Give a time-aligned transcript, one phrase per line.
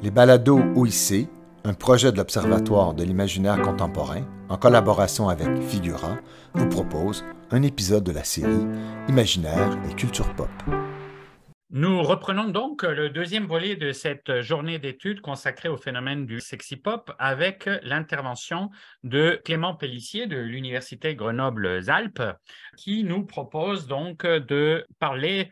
[0.00, 1.28] Les balados OIC,
[1.64, 6.18] un projet de l'Observatoire de l'imaginaire contemporain, en collaboration avec Figura,
[6.54, 8.64] vous propose un épisode de la série
[9.08, 10.48] Imaginaire et culture pop.
[11.70, 16.76] Nous reprenons donc le deuxième volet de cette journée d'études consacrée au phénomène du sexy
[16.76, 18.70] pop avec l'intervention
[19.02, 22.22] de Clément Pellissier de l'Université Grenoble-Alpes
[22.76, 25.50] qui nous propose donc de parler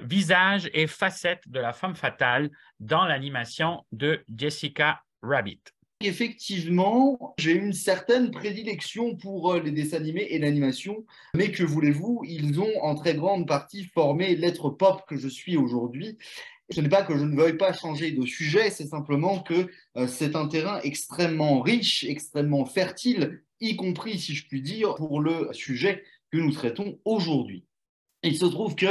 [0.00, 2.50] visage et facettes de la femme fatale
[2.80, 5.60] dans l'animation de Jessica Rabbit.
[6.00, 12.22] Effectivement, j'ai une certaine prédilection pour euh, les dessins animés et l'animation, mais que voulez-vous,
[12.26, 16.18] ils ont en très grande partie formé l'être pop que je suis aujourd'hui.
[16.70, 20.06] Ce n'est pas que je ne veuille pas changer de sujet, c'est simplement que euh,
[20.06, 25.48] c'est un terrain extrêmement riche, extrêmement fertile, y compris, si je puis dire, pour le
[25.52, 27.64] sujet que nous traitons aujourd'hui.
[28.22, 28.86] Il se trouve que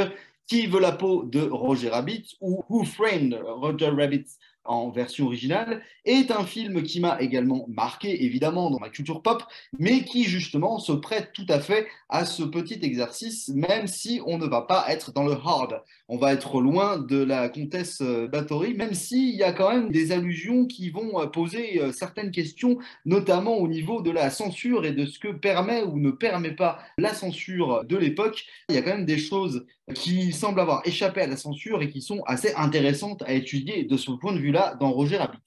[0.46, 4.26] qui veut la peau de Roger Rabbit ou Who Framed Roger Rabbit
[4.64, 9.42] en version originale, est un film qui m'a également marqué, évidemment, dans ma culture pop,
[9.78, 14.38] mais qui, justement, se prête tout à fait à ce petit exercice, même si on
[14.38, 15.82] ne va pas être dans le hard.
[16.08, 19.90] On va être loin de la comtesse euh, Bathory, même s'il y a quand même
[19.90, 24.84] des allusions qui vont euh, poser euh, certaines questions, notamment au niveau de la censure
[24.84, 28.44] et de ce que permet ou ne permet pas la censure de l'époque.
[28.68, 31.88] Il y a quand même des choses qui semblent avoir échappé à la censure et
[31.88, 35.40] qui sont assez intéressantes à étudier de ce point de vue-là dans Roger Rabbit.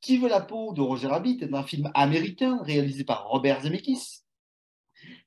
[0.00, 1.38] Qui veut la peau de Roger Rabbit?
[1.42, 4.22] Est un film américain réalisé par Robert Zemeckis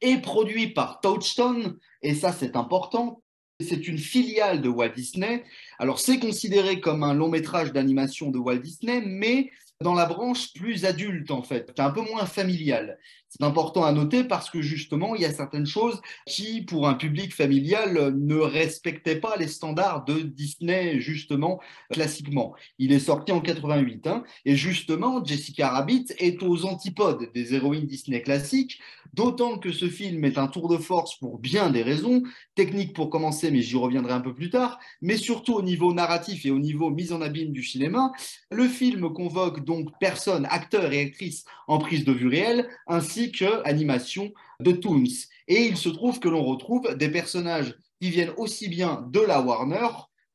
[0.02, 3.22] et produit par Touchstone, et ça c'est important.
[3.61, 5.43] C'est une filiale de Walt Disney.
[5.79, 9.51] Alors c'est considéré comme un long métrage d'animation de Walt Disney, mais
[9.81, 12.99] dans la branche plus adulte en fait, un peu moins familiale.
[13.30, 16.95] C'est important à noter parce que justement, il y a certaines choses qui, pour un
[16.95, 21.59] public familial, ne respectaient pas les standards de Disney, justement,
[21.91, 22.55] classiquement.
[22.80, 24.07] Il est sorti en 88.
[24.07, 28.80] Hein, et justement, Jessica Rabbit est aux antipodes des héroïnes Disney classiques,
[29.13, 32.23] d'autant que ce film est un tour de force pour bien des raisons,
[32.56, 36.46] techniques pour commencer, mais j'y reviendrai un peu plus tard, mais surtout au niveau narratif
[36.46, 38.11] et au niveau mise en abîme du cinéma.
[38.51, 43.68] Le film convoque donc personnes, acteurs et actrices en prise de vue réelle, ainsi que
[43.68, 45.28] animation de Toons.
[45.47, 49.41] Et il se trouve que l'on retrouve des personnages qui viennent aussi bien de la
[49.41, 49.88] Warner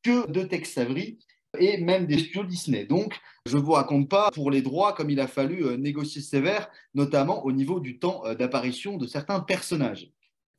[0.03, 1.19] que de Tex Avery
[1.59, 2.85] et même des studios Disney.
[2.85, 6.21] Donc, je ne vous raconte pas pour les droits comme il a fallu euh, négocier
[6.21, 10.11] sévère, notamment au niveau du temps euh, d'apparition de certains personnages.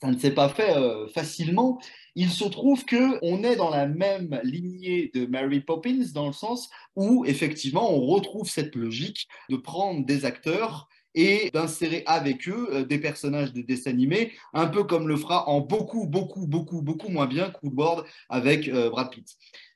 [0.01, 1.79] Ça ne s'est pas fait euh, facilement.
[2.15, 6.33] Il se trouve que on est dans la même lignée de Mary Poppins dans le
[6.33, 12.67] sens où effectivement on retrouve cette logique de prendre des acteurs et d'insérer avec eux
[12.71, 16.81] euh, des personnages de dessins animés, un peu comme le fera en beaucoup, beaucoup, beaucoup,
[16.81, 19.27] beaucoup moins bien Coolboard avec euh, Brad Pitt.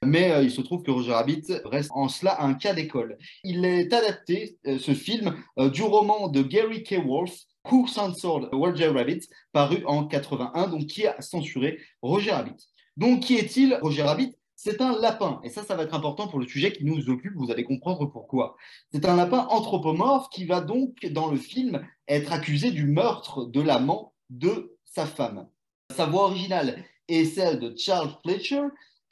[0.06, 3.18] Mais euh, il se trouve que Roger Rabbit reste en cela un cas d'école.
[3.44, 6.96] Il est adapté, ce film, du roman de Gary K.
[7.06, 7.38] Wolfe,
[7.70, 12.56] Who Censored Roger Rabbit, paru en 81, donc qui a censuré Roger Rabbit.
[12.98, 14.39] Donc qui est-il Roger Rabbit?
[14.62, 15.40] C'est un lapin.
[15.46, 18.06] Et ça, ça va être important pour le sujet qui nous occupe, vous allez comprendre
[18.08, 18.58] pourquoi.
[18.92, 23.62] C'est un lapin anthropomorphe qui va donc, dans le film, être accusé du meurtre de
[23.62, 25.48] l'amant de sa femme.
[25.96, 28.64] Sa voix originale est celle de Charles Fletcher,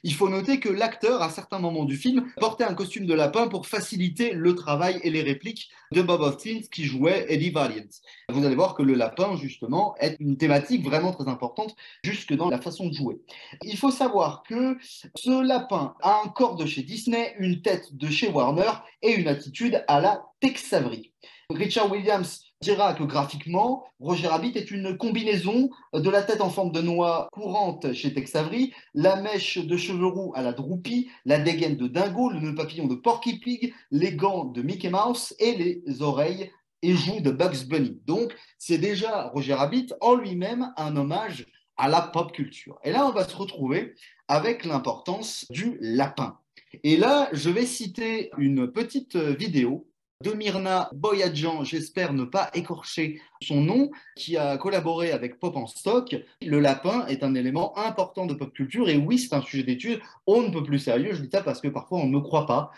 [0.02, 3.48] il faut noter que l'acteur, à certains moments du film, portait un costume de lapin
[3.48, 7.88] pour faciliter le travail et les répliques de Bob Hoskins qui jouait Eddie Valiant.
[8.30, 12.48] Vous allez voir que le lapin, justement, est une thématique vraiment très importante jusque dans
[12.48, 13.20] la façon de jouer.
[13.62, 14.76] Il faut savoir que
[15.16, 18.70] ce lapin a un corps de chez Disney, une tête de chez Warner
[19.02, 21.12] et une attitude à la Tex Avery.
[21.50, 26.72] Richard Williams dira que graphiquement, Roger Rabbit est une combinaison de la tête en forme
[26.72, 31.38] de noix courante chez Tex Avery, la mèche de cheveux roux à la Droopy, la
[31.38, 35.54] dégaine de Dingo, le nœud papillon de Porky Pig, les gants de Mickey Mouse et
[35.54, 36.50] les oreilles
[36.82, 38.00] et joues de Bugs Bunny.
[38.06, 42.80] Donc, c'est déjà Roger Rabbit en lui-même un hommage à la pop culture.
[42.82, 43.94] Et là, on va se retrouver
[44.26, 46.38] avec l'importance du lapin.
[46.82, 49.86] Et là, je vais citer une petite vidéo
[50.24, 55.68] de Myrna Boyadjan, j'espère ne pas écorcher son nom, qui a collaboré avec Pop en
[55.68, 56.16] Stock.
[56.42, 60.00] Le lapin est un élément important de pop culture et oui, c'est un sujet d'étude.
[60.26, 62.46] On ne peut plus sérieux, je dis ça parce que parfois on ne me croit
[62.46, 62.72] pas.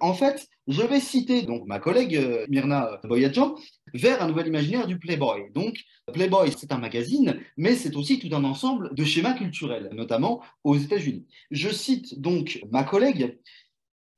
[0.00, 3.54] En fait, je vais citer donc ma collègue euh, Myrna Boyadjan
[3.92, 5.52] vers un nouvel imaginaire du Playboy.
[5.52, 5.78] Donc,
[6.12, 10.76] Playboy, c'est un magazine, mais c'est aussi tout un ensemble de schémas culturels, notamment aux
[10.76, 11.26] États-Unis.
[11.52, 13.38] Je cite donc ma collègue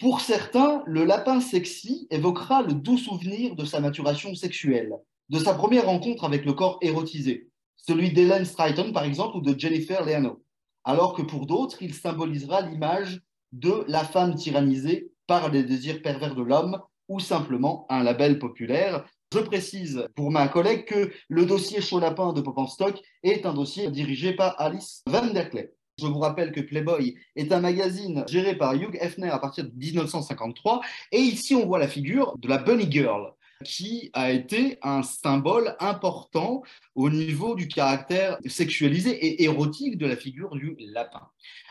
[0.00, 4.92] pour certains, le lapin sexy évoquera le doux souvenir de sa maturation sexuelle,
[5.28, 9.58] de sa première rencontre avec le corps érotisé, celui d'Helen Stryton par exemple ou de
[9.58, 10.42] Jennifer Leano,
[10.84, 13.20] alors que pour d'autres, il symbolisera l'image
[13.52, 19.04] de la femme tyrannisée par les désirs pervers de l'homme ou simplement un label populaire.
[19.32, 23.46] Je précise pour ma collègue que le dossier Chaud Lapin de Pop en Stock est
[23.46, 25.68] un dossier dirigé par Alice Van der Klee.
[25.98, 29.70] Je vous rappelle que Playboy est un magazine géré par Hugh Hefner à partir de
[29.76, 30.80] 1953.
[31.12, 33.32] Et ici, on voit la figure de la Bunny Girl,
[33.62, 36.62] qui a été un symbole important
[36.96, 41.28] au niveau du caractère sexualisé et érotique de la figure du lapin.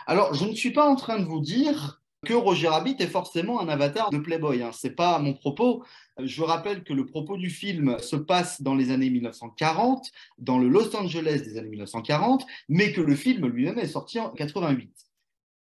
[0.08, 3.60] Alors, je ne suis pas en train de vous dire que Roger Rabbit est forcément
[3.62, 4.62] un avatar de Playboy.
[4.62, 4.72] Hein.
[4.72, 5.84] Ce n'est pas mon propos.
[6.20, 10.68] Je rappelle que le propos du film se passe dans les années 1940, dans le
[10.68, 14.92] Los Angeles des années 1940, mais que le film lui-même est sorti en 88.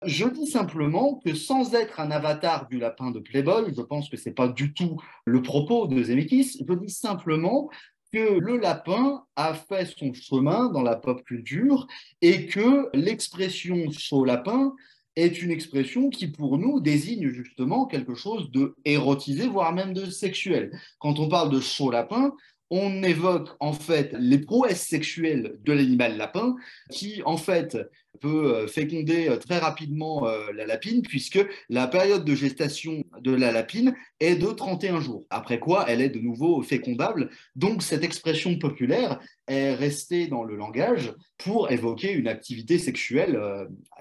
[0.04, 4.16] Je dis simplement que sans être un avatar du lapin de Playboy, je pense que
[4.16, 7.70] ce n'est pas du tout le propos de Zemeckis, je dis simplement
[8.12, 11.86] que le lapin a fait son chemin dans la pop culture
[12.20, 14.74] et que l'expression chaud lapin
[15.16, 20.06] est une expression qui, pour nous, désigne justement quelque chose de érotisé, voire même de
[20.06, 20.78] sexuel.
[20.98, 22.32] Quand on parle de chaud lapin,
[22.70, 26.56] on évoque en fait les prouesses sexuelles de l'animal lapin,
[26.90, 27.76] qui en fait
[28.16, 33.32] peut euh, féconder euh, très rapidement euh, la lapine, puisque la période de gestation de
[33.32, 37.30] la lapine est de 31 jours, après quoi elle est de nouveau fécondable.
[37.54, 43.38] Donc cette expression populaire est restée dans le langage pour évoquer une activité sexuelle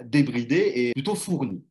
[0.04, 1.64] débridée et plutôt fournie.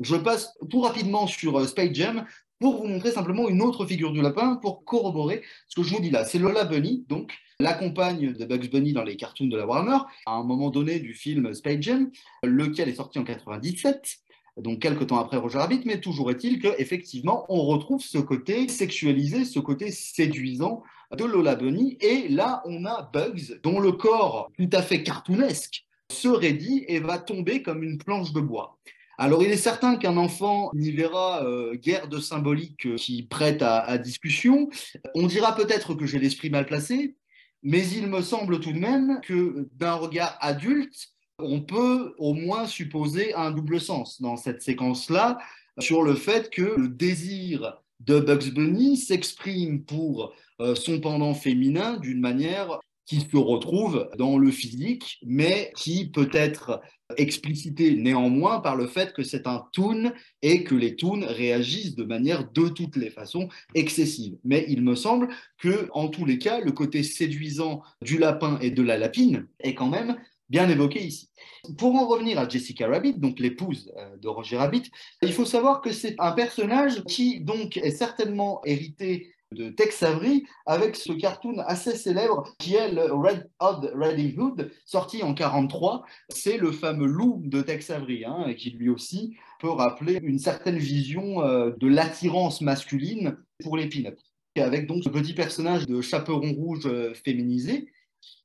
[0.00, 2.24] Je passe tout rapidement sur Space Jam
[2.60, 6.00] pour vous montrer simplement une autre figure du lapin pour corroborer ce que je vous
[6.00, 6.24] dis là.
[6.24, 9.98] C'est Lola Bunny, donc la compagne de Bugs Bunny dans les cartoons de la Warner,
[10.26, 12.10] à un moment donné du film Space Jam,
[12.42, 14.18] lequel est sorti en 97
[14.56, 19.44] donc quelques temps après Roger Rabbit, mais toujours est-il qu'effectivement, on retrouve ce côté sexualisé,
[19.44, 20.82] ce côté séduisant
[21.16, 25.84] de Lola Bunny, et là, on a Bugs, dont le corps tout à fait cartoonesque
[26.12, 28.78] se raidit et va tomber comme une planche de bois.
[29.18, 33.62] Alors, il est certain qu'un enfant n'y verra euh, guère de symbolique euh, qui prête
[33.62, 34.68] à, discussion.
[35.14, 37.16] On dira peut-être que j'ai l'esprit mal placé,
[37.62, 41.08] mais il me semble tout de même que d'un regard adulte,
[41.38, 45.38] on peut au moins supposer un double sens dans cette séquence-là
[45.78, 51.96] sur le fait que le désir de Bugs Bunny s'exprime pour euh, son pendant féminin
[51.96, 56.80] d'une manière qui se retrouve dans le physique, mais qui peut être
[57.18, 60.12] explicité néanmoins par le fait que c'est un toon
[60.42, 64.36] et que les toons réagissent de manière de toutes les façons excessive.
[64.42, 65.28] Mais il me semble
[65.58, 69.74] que, en tous les cas, le côté séduisant du lapin et de la lapine est
[69.74, 70.16] quand même
[70.48, 71.30] bien évoqué ici.
[71.78, 74.90] Pour en revenir à Jessica Rabbit, donc l'épouse euh, de Roger Rabbit,
[75.22, 80.44] il faut savoir que c'est un personnage qui donc est certainement hérité de Tex Avery
[80.66, 86.04] avec ce cartoon assez célèbre qui est le Red Hot Riding Hood, sorti en 1943.
[86.28, 90.78] C'est le fameux loup de Tex Avery, hein, qui lui aussi peut rappeler une certaine
[90.78, 94.18] vision euh, de l'attirance masculine pour les peanuts.
[94.56, 97.90] Avec donc ce petit personnage de chaperon rouge euh, féminisé,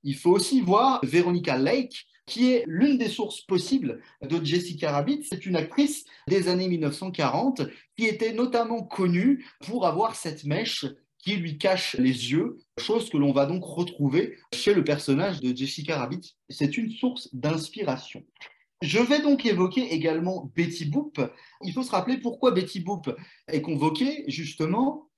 [0.04, 5.24] il faut aussi voir Veronica Lake, qui est l'une des sources possibles de Jessica Rabbit.
[5.24, 7.64] C'est une actrice des années 1940
[7.98, 10.86] qui était notamment connue pour avoir cette mèche
[11.18, 15.54] qui lui cache les yeux, chose que l'on va donc retrouver chez le personnage de
[15.54, 16.36] Jessica Rabbit.
[16.50, 18.24] C'est une source d'inspiration.
[18.82, 21.20] Je vais donc évoquer également Betty Boop.
[21.64, 23.14] Il faut se rappeler pourquoi Betty Boop
[23.50, 25.10] est convoquée, justement,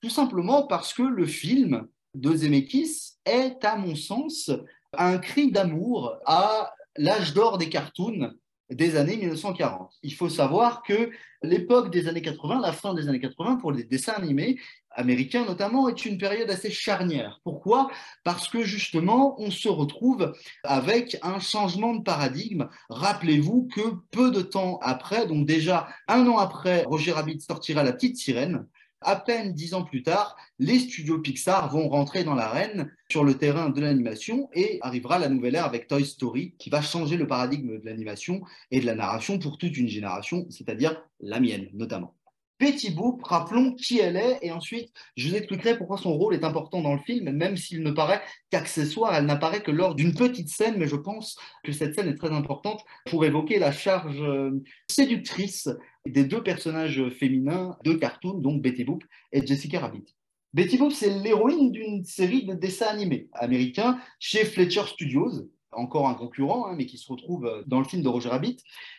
[0.00, 4.50] tout simplement parce que le film de Zemeckis est, à mon sens,
[4.96, 8.32] un cri d'amour à l'âge d'or des cartoons
[8.70, 9.92] des années 1940.
[10.02, 11.10] Il faut savoir que
[11.42, 14.60] l'époque des années 80, la fin des années 80 pour les dessins animés
[14.92, 17.40] américains notamment, est une période assez charnière.
[17.44, 17.90] Pourquoi?
[18.24, 20.32] Parce que justement, on se retrouve
[20.62, 22.68] avec un changement de paradigme.
[22.90, 23.80] Rappelez-vous que
[24.10, 28.66] peu de temps après, donc déjà un an après, Roger Rabbit sortira La Petite Sirène,
[29.00, 33.34] à peine dix ans plus tard, les studios Pixar vont rentrer dans l'arène sur le
[33.34, 37.26] terrain de l'animation et arrivera la nouvelle ère avec Toy Story qui va changer le
[37.26, 42.14] paradigme de l'animation et de la narration pour toute une génération, c'est-à-dire la mienne notamment.
[42.60, 46.44] Betty Boop, rappelons qui elle est, et ensuite je vous expliquerai pourquoi son rôle est
[46.44, 50.50] important dans le film, même s'il ne paraît qu'accessoire, elle n'apparaît que lors d'une petite
[50.50, 54.62] scène, mais je pense que cette scène est très importante pour évoquer la charge euh,
[54.88, 55.70] séductrice
[56.06, 60.04] des deux personnages féminins de cartoon, donc Betty Boop et Jessica Rabbit.
[60.52, 66.14] Betty Boop, c'est l'héroïne d'une série de dessins animés américains chez Fletcher Studios, encore un
[66.14, 68.56] concurrent, hein, mais qui se retrouve euh, dans le film de Roger Rabbit.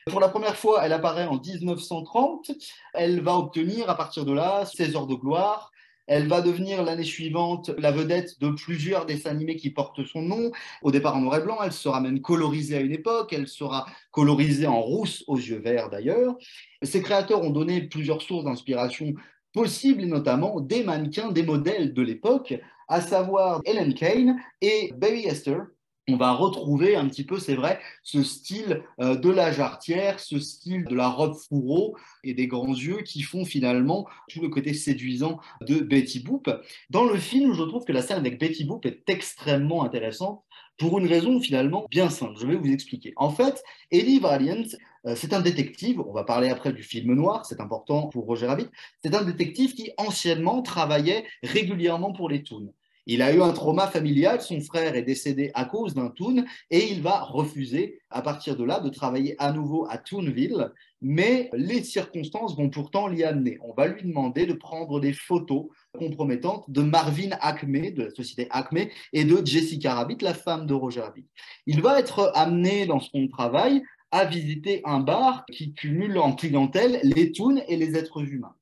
[0.10, 2.52] Pour la première fois, elle apparaît en 1930.
[2.94, 5.72] Elle va obtenir à partir de là 16 heures de gloire.
[6.12, 10.52] Elle va devenir l'année suivante la vedette de plusieurs dessins animés qui portent son nom.
[10.82, 13.32] Au départ en noir et blanc, elle sera même colorisée à une époque.
[13.32, 16.36] Elle sera colorisée en rousse aux yeux verts d'ailleurs.
[16.82, 19.14] Ses créateurs ont donné plusieurs sources d'inspiration
[19.54, 22.56] possibles, notamment des mannequins, des modèles de l'époque,
[22.90, 25.66] à savoir Ellen Kane et Baby Esther,
[26.12, 30.40] on va retrouver un petit peu, c'est vrai, ce style euh, de la jarretière, ce
[30.40, 34.74] style de la robe fourreau et des grands yeux qui font finalement tout le côté
[34.74, 36.50] séduisant de Betty Boop.
[36.90, 40.44] Dans le film, je trouve que la scène avec Betty Boop est extrêmement intéressante
[40.78, 42.34] pour une raison finalement bien simple.
[42.40, 43.14] Je vais vous expliquer.
[43.16, 44.64] En fait, Eddie Valiant,
[45.06, 48.48] euh, c'est un détective, on va parler après du film noir, c'est important pour Roger
[48.48, 48.68] Rabbit,
[49.04, 52.74] c'est un détective qui anciennement travaillait régulièrement pour les Toons.
[53.08, 56.92] Il a eu un trauma familial, son frère est décédé à cause d'un Toon et
[56.92, 61.84] il va refuser à partir de là de travailler à nouveau à Toonville, mais les
[61.84, 63.58] circonstances vont pourtant l'y amener.
[63.64, 65.66] On va lui demander de prendre des photos
[65.98, 70.74] compromettantes de Marvin Acme, de la société Acme, et de Jessica Rabbit, la femme de
[70.74, 71.26] Roger Rabbit.
[71.66, 73.82] Il va être amené dans son travail
[74.12, 78.56] à visiter un bar qui cumule en clientèle les toons et les êtres humains.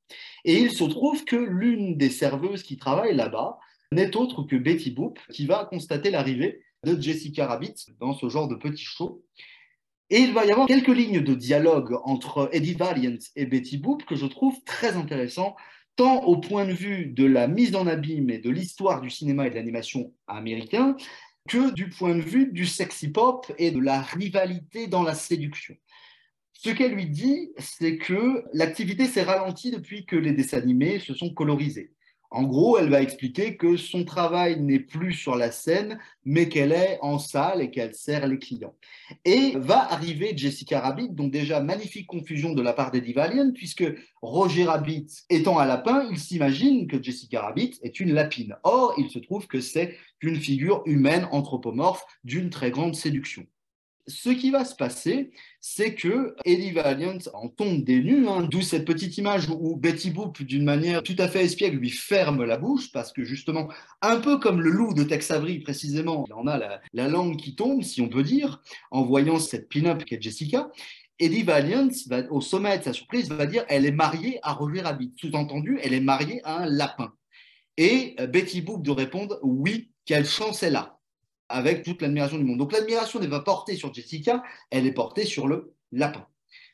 [0.44, 3.58] Et il se trouve que l'une des serveuses qui travaille là-bas
[3.92, 8.48] n'est autre que Betty Boop, qui va constater l'arrivée de Jessica Rabbit dans ce genre
[8.48, 9.24] de petit show.
[10.10, 14.04] Et il va y avoir quelques lignes de dialogue entre Eddie Valiant et Betty Boop
[14.04, 15.56] que je trouve très intéressant,
[15.96, 19.46] tant au point de vue de la mise en abîme et de l'histoire du cinéma
[19.46, 20.96] et de l'animation américain,
[21.48, 25.74] que du point de vue du sexy pop et de la rivalité dans la séduction.
[26.52, 31.14] Ce qu'elle lui dit, c'est que l'activité s'est ralentie depuis que les dessins animés se
[31.14, 31.92] sont colorisés.
[32.32, 36.70] En gros, elle va expliquer que son travail n'est plus sur la scène, mais qu'elle
[36.70, 38.76] est en salle et qu'elle sert les clients.
[39.24, 43.84] Et va arriver Jessica Rabbit, donc déjà magnifique confusion de la part d'Eddie Valiant, puisque
[44.22, 48.56] Roger Rabbit étant un lapin, il s'imagine que Jessica Rabbit est une lapine.
[48.62, 53.44] Or, il se trouve que c'est une figure humaine anthropomorphe d'une très grande séduction
[54.06, 55.30] ce qui va se passer,
[55.60, 60.10] c'est que Eddie Valiant en tombe des nues, hein, d'où cette petite image où Betty
[60.10, 63.68] Boop, d'une manière tout à fait espiègle, lui ferme la bouche, parce que justement,
[64.02, 67.54] un peu comme le loup de Tex Avery précisément, il en a la, langue qui
[67.54, 70.70] tombe, si on peut dire, en voyant cette pin-up qu'est Jessica.
[71.18, 71.88] Eddie Valiant,
[72.30, 75.12] au sommet de sa surprise, va dire elle est mariée à Roger Rabbit.
[75.20, 77.12] Sous-entendu, elle est mariée à un lapin.
[77.76, 80.99] Et euh, Betty Boop de répondre oui, quelle chance elle a
[81.50, 82.58] avec toute l'admiration du monde.
[82.58, 86.26] Donc l'admiration n'est pas portée sur Jessica, elle est portée sur le lapin.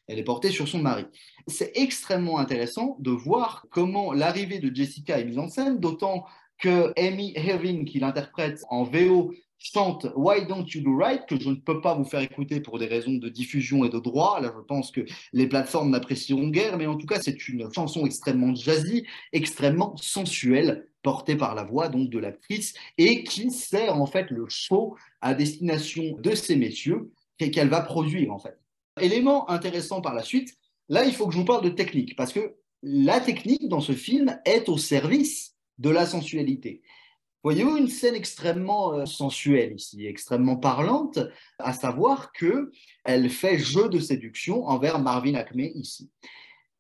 [0.07, 1.05] Elle est portée sur son mari.
[1.49, 6.25] C'est extrêmement intéressant de voir comment l'arrivée de Jessica est mise en scène, d'autant
[6.59, 11.49] que Amy Herving, qui l'interprète en VO, chante Why Don't You Do Right, que je
[11.49, 14.41] ne peux pas vous faire écouter pour des raisons de diffusion et de droit.
[14.41, 15.01] Là, je pense que
[15.33, 20.89] les plateformes n'apprécieront guère, mais en tout cas, c'est une chanson extrêmement jazzy, extrêmement sensuelle,
[21.07, 25.35] portée par la voix donc de l'actrice et qui sert en fait le show à
[25.35, 28.59] destination de ces messieurs qu'elle va produire en fait.
[29.01, 30.53] Élément intéressant par la suite,
[30.89, 33.93] là, il faut que je vous parle de technique parce que la technique dans ce
[33.93, 36.83] film est au service de la sensualité.
[37.45, 41.21] Voyez-vous une scène extrêmement euh, sensuelle ici, extrêmement parlante,
[41.61, 42.73] à savoir que
[43.05, 46.11] elle fait jeu de séduction envers Marvin Acme ici.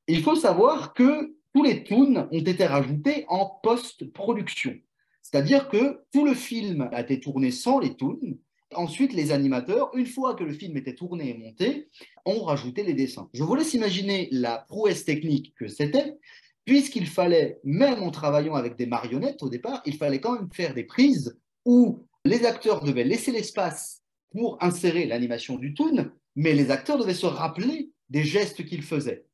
[0.09, 4.75] Il faut savoir que tous les toons ont été rajoutés en post-production.
[5.23, 8.39] C'est-à-dire que tout le film a été tourné sans les toons.
[8.75, 11.89] Ensuite, les animateurs, une fois que le film était tourné et monté,
[12.27, 13.31] ont rajouté les dessins.
[13.33, 16.19] Je vous laisse imaginer la prouesse technique que c'était,
[16.67, 20.75] puisqu'il fallait, même en travaillant avec des marionnettes au départ, il fallait quand même faire
[20.75, 26.71] des prises où les acteurs devaient laisser l'espace pour insérer l'animation du toon, mais les
[26.71, 29.26] acteurs devaient se rappeler des gestes qu'ils faisaient.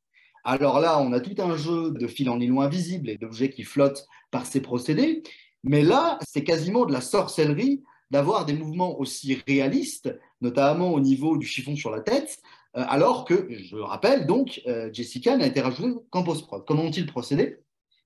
[0.45, 3.63] Alors là, on a tout un jeu de fil en nylon invisible et d'objets qui
[3.63, 5.23] flottent par ces procédés,
[5.63, 11.37] mais là, c'est quasiment de la sorcellerie d'avoir des mouvements aussi réalistes, notamment au niveau
[11.37, 12.39] du chiffon sur la tête,
[12.77, 16.65] euh, alors que, je rappelle donc, euh, Jessica n'a été rajoutée qu'en post-prod.
[16.67, 17.59] Comment ont-ils procédé?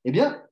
[0.04, 0.42] Eh bien,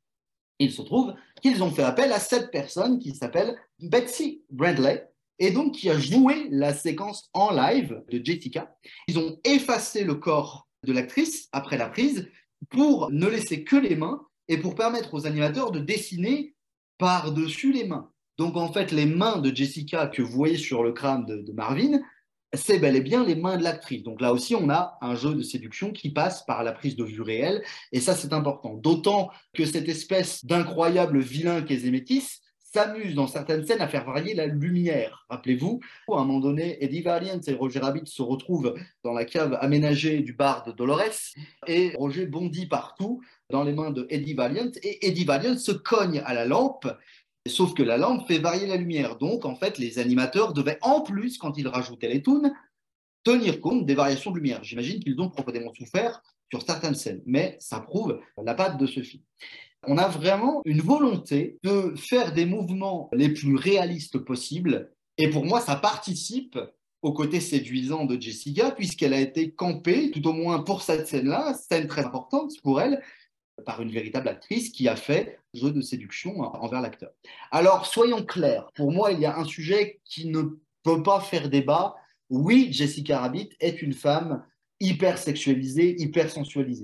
[0.58, 5.50] il se trouve qu'ils ont fait appel à cette personne qui s'appelle Betsy Brandley, et
[5.50, 8.76] donc qui a joué la séquence en live de Jessica.
[9.08, 12.28] Ils ont effacé le corps de l'actrice après la prise
[12.70, 16.54] pour ne laisser que les mains et pour permettre aux animateurs de dessiner
[16.98, 18.10] par-dessus les mains.
[18.38, 22.00] Donc en fait, les mains de Jessica que vous voyez sur le crâne de Marvin
[22.56, 24.02] c'est bel et bien les mains de l'actrice.
[24.02, 27.04] Donc là aussi, on a un jeu de séduction qui passe par la prise de
[27.04, 27.62] vue réelle,
[27.92, 28.74] et ça, c'est important.
[28.74, 32.40] D'autant que cette espèce d'incroyable vilain qu'est Zemetis,
[32.74, 35.24] s'amuse dans certaines scènes à faire varier la lumière.
[35.28, 35.78] Rappelez-vous,
[36.08, 40.22] à un moment donné, Eddie Valiant et Roger Rabbit se retrouvent dans la cave aménagée
[40.22, 41.36] du bar de Dolores
[41.68, 46.20] et Roger bondit partout dans les mains de Eddie Valiant et Eddie Valiant se cogne
[46.24, 46.88] à la lampe
[47.46, 49.16] Sauf que la lampe fait varier la lumière.
[49.18, 52.54] Donc, en fait, les animateurs devaient, en plus, quand ils rajoutaient les tunes,
[53.22, 54.64] tenir compte des variations de lumière.
[54.64, 59.02] J'imagine qu'ils ont profondément souffert sur certaines scènes, mais ça prouve la patte de ce
[59.02, 59.22] film.
[59.86, 65.44] On a vraiment une volonté de faire des mouvements les plus réalistes possibles, et pour
[65.44, 66.58] moi, ça participe
[67.02, 71.54] au côté séduisant de Jessica, puisqu'elle a été campée, tout au moins pour cette scène-là,
[71.54, 73.02] scène très importante pour elle,
[73.66, 77.10] par une véritable actrice qui a fait jeu de séduction envers l'acteur.
[77.50, 80.42] Alors, soyons clairs, pour moi, il y a un sujet qui ne
[80.82, 81.94] peut pas faire débat.
[82.30, 84.42] Oui, Jessica Rabbit est une femme
[84.80, 86.30] hyper sexualisée, hyper.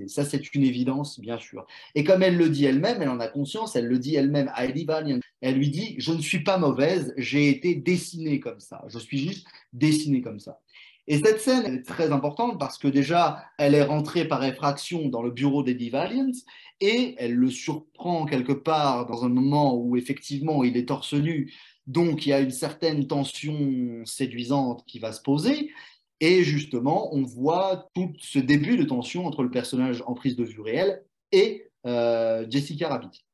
[0.07, 1.65] Ça, c'est une évidence, bien sûr.
[1.95, 4.65] Et comme elle le dit elle-même, elle en a conscience, elle le dit elle-même à
[4.65, 5.19] Eddie Valiant.
[5.41, 8.83] Elle lui dit Je ne suis pas mauvaise, j'ai été dessinée comme ça.
[8.87, 10.59] Je suis juste dessinée comme ça.
[11.07, 15.23] Et cette scène est très importante parce que déjà, elle est rentrée par effraction dans
[15.23, 16.31] le bureau d'Eddie Valiant
[16.79, 21.53] et elle le surprend quelque part dans un moment où effectivement il est torse nu.
[21.87, 25.71] Donc il y a une certaine tension séduisante qui va se poser.
[26.21, 30.43] Et justement, on voit tout ce début de tension entre le personnage en prise de
[30.43, 33.25] vue réelle et euh, Jessica Rabbit.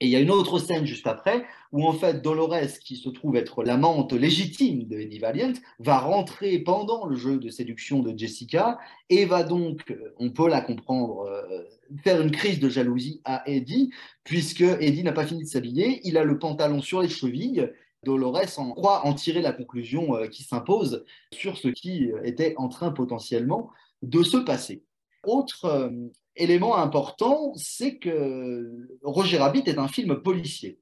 [0.00, 3.08] Et il y a une autre scène juste après où en fait Dolores, qui se
[3.08, 8.18] trouve être l'amante légitime de Eddie Valiant, va rentrer pendant le jeu de séduction de
[8.18, 8.78] Jessica
[9.10, 11.62] et va donc, on peut la comprendre, euh,
[12.02, 13.90] faire une crise de jalousie à Eddie,
[14.24, 17.70] puisque Eddie n'a pas fini de s'habiller, il a le pantalon sur les chevilles.
[18.04, 22.68] Dolores en croit en tirer la conclusion euh, qui s'impose sur ce qui était en
[22.68, 23.70] train potentiellement
[24.02, 24.84] de se passer.
[25.24, 25.90] Autre euh,
[26.36, 30.80] élément important, c'est que Roger Rabbit est un film policier.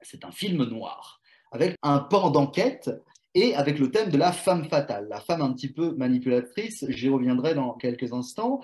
[0.00, 2.90] C'est un film noir, avec un pan d'enquête
[3.34, 6.84] et avec le thème de la femme fatale, la femme un petit peu manipulatrice.
[6.88, 8.60] J'y reviendrai dans quelques instants.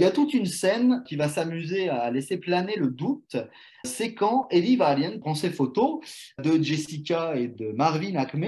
[0.00, 3.36] Il y a toute une scène qui va s'amuser à laisser planer le doute.
[3.84, 6.00] C'est quand Eddie Valiant prend ses photos
[6.42, 8.46] de Jessica et de Marvin Acme.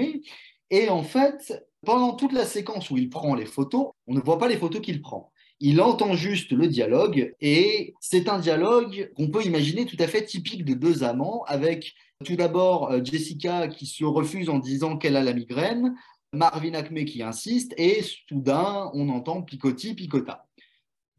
[0.71, 4.39] Et en fait, pendant toute la séquence où il prend les photos, on ne voit
[4.39, 5.31] pas les photos qu'il prend.
[5.59, 10.25] Il entend juste le dialogue et c'est un dialogue qu'on peut imaginer tout à fait
[10.25, 11.93] typique de deux amants avec
[12.25, 15.93] tout d'abord euh, Jessica qui se refuse en disant qu'elle a la migraine,
[16.33, 20.47] Marvin Acme qui insiste et soudain on entend picotis picota.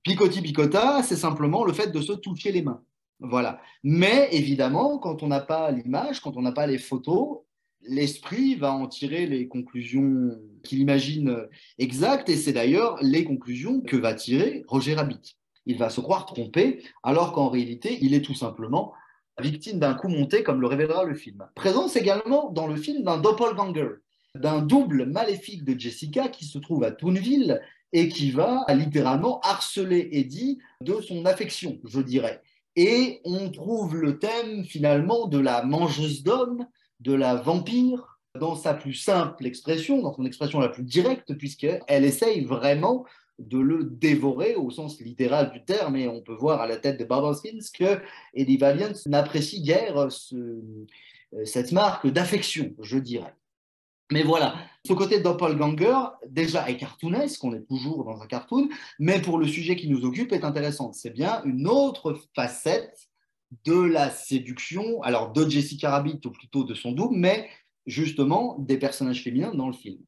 [0.05, 2.83] Picotis picota, c'est simplement le fait de se toucher les mains.
[3.21, 3.61] Voilà.
[3.83, 7.39] Mais évidemment, quand on n'a pas l'image, quand on n'a pas les photos,
[7.81, 13.97] l'esprit va en tirer les conclusions qu'il imagine exactes, et c'est d'ailleurs les conclusions que
[13.97, 15.37] va tirer Roger Rabbit.
[15.67, 18.93] Il va se croire trompé, alors qu'en réalité, il est tout simplement
[19.41, 21.47] victime d'un coup monté, comme le révélera le film.
[21.55, 23.89] Présence également dans le film d'un doppelganger,
[24.35, 27.61] d'un double maléfique de Jessica qui se trouve à Toonville
[27.95, 32.43] et qui va littéralement harceler Eddie de son affection, je dirais.
[32.77, 36.67] Et on trouve le thème finalement de la mangeuse d'hommes,
[37.01, 42.05] de la vampire dans sa plus simple expression, dans son expression la plus directe, puisqu'elle
[42.05, 43.07] essaye vraiment
[43.39, 46.99] de le dévorer au sens littéral du terme, et on peut voir à la tête
[46.99, 48.01] de Barbara Skins que
[48.35, 50.09] Eddie Valiant n'apprécie guère
[51.45, 53.35] cette marque d'affection, je dirais.
[54.11, 55.97] Mais voilà, ce côté doppelganger,
[56.29, 58.69] déjà est cartoonesque, on est toujours dans un cartoon,
[58.99, 60.93] mais pour le sujet qui nous occupe est intéressant.
[60.93, 63.09] C'est bien une autre facette
[63.65, 67.49] de la séduction, alors de Jessica Rabbit ou plutôt de son double, mais
[67.87, 70.01] justement des personnages féminins dans le film.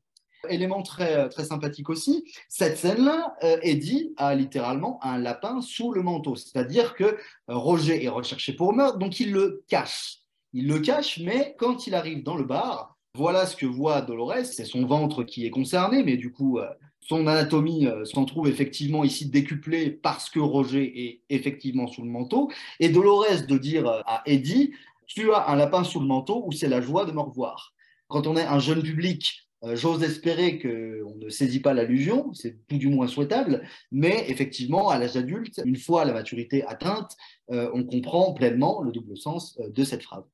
[0.50, 6.02] Élément très, très sympathique aussi, cette scène-là, euh, Eddie a littéralement un lapin sous le
[6.02, 7.16] manteau, c'est-à-dire que
[7.48, 10.18] Roger est recherché pour meurtre, donc il le cache.
[10.52, 14.44] Il le cache, mais quand il arrive dans le bar, voilà ce que voit Dolores,
[14.44, 16.68] c'est son ventre qui est concerné, mais du coup, euh,
[17.00, 22.10] son anatomie euh, s'en trouve effectivement ici décuplée parce que Roger est effectivement sous le
[22.10, 22.50] manteau.
[22.78, 24.72] Et Dolores de dire euh, à Eddie,
[25.06, 27.72] tu as un lapin sous le manteau ou c'est la joie de me revoir.
[28.08, 32.76] Quand on est un jeune public, j'ose espérer qu'on ne saisit pas l'allusion, c'est tout
[32.76, 37.16] du moins souhaitable, mais effectivement, à l'âge adulte, une fois la maturité atteinte,
[37.48, 40.24] on comprend pleinement le double sens de cette phrase.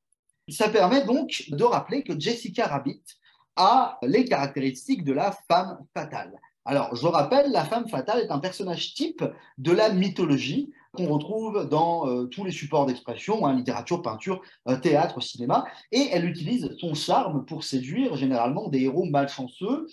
[0.49, 3.01] Ça permet donc de rappeler que Jessica Rabbit
[3.55, 6.33] a les caractéristiques de la femme fatale.
[6.65, 9.23] Alors, je rappelle, la femme fatale est un personnage type
[9.57, 14.77] de la mythologie qu'on retrouve dans euh, tous les supports d'expression, hein, littérature, peinture, euh,
[14.77, 19.87] théâtre, cinéma, et elle utilise son charme pour séduire généralement des héros malchanceux.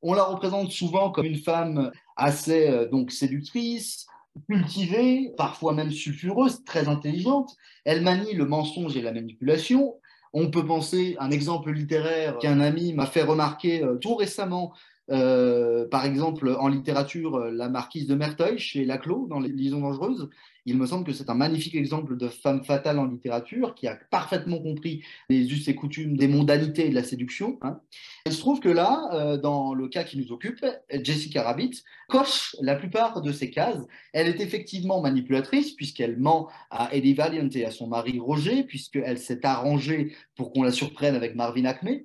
[0.00, 4.06] On la représente souvent comme une femme assez euh, donc séductrice,
[4.48, 7.56] cultivée, parfois même sulfureuse, très intelligente.
[7.84, 9.96] Elle manie le mensonge et la manipulation.
[10.32, 14.74] On peut penser un exemple littéraire qu'un ami m'a fait remarquer euh, tout récemment
[15.10, 19.80] euh, par exemple, en littérature, euh, la marquise de Merteuil chez Laclos dans Les Liaisons
[19.80, 20.30] dangereuses.
[20.66, 23.98] Il me semble que c'est un magnifique exemple de femme fatale en littérature qui a
[24.10, 27.58] parfaitement compris les us et coutumes des mondanités et de la séduction.
[27.62, 27.80] Hein.
[28.24, 32.56] Il se trouve que là, euh, dans le cas qui nous occupe, Jessica Rabbit coche
[32.60, 33.82] la plupart de ces cases.
[34.12, 39.18] Elle est effectivement manipulatrice puisqu'elle ment à Eddie Valiant et à son mari Roger, puisqu'elle
[39.18, 42.00] s'est arrangée pour qu'on la surprenne avec Marvin Acme.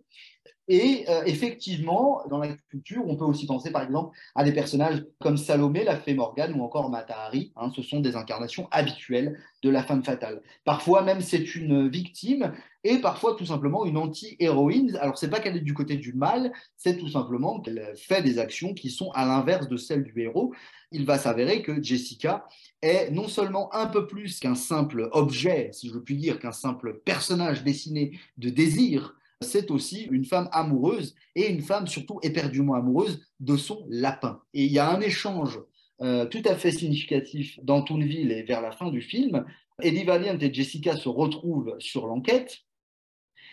[0.72, 5.04] Et euh, effectivement, dans la culture, on peut aussi penser par exemple à des personnages
[5.20, 7.52] comme Salomé, la fée Morgane ou encore Matahari.
[7.56, 10.44] Hein, ce sont des incarnations habituelles de la femme fatale.
[10.66, 12.54] Parfois même c'est une victime
[12.84, 14.96] et parfois tout simplement une anti-héroïne.
[15.02, 18.38] Alors c'est pas qu'elle est du côté du mal, c'est tout simplement qu'elle fait des
[18.38, 20.54] actions qui sont à l'inverse de celles du héros.
[20.92, 22.46] Il va s'avérer que Jessica
[22.84, 27.00] est non seulement un peu plus qu'un simple objet, si je puis dire, qu'un simple
[27.04, 33.26] personnage dessiné de désir, c'est aussi une femme amoureuse et une femme surtout éperdument amoureuse
[33.40, 34.42] de son lapin.
[34.54, 35.60] Et il y a un échange
[36.02, 39.46] euh, tout à fait significatif dans Toonville et vers la fin du film.
[39.82, 42.60] Eddie Valiant et Jessica se retrouvent sur l'enquête.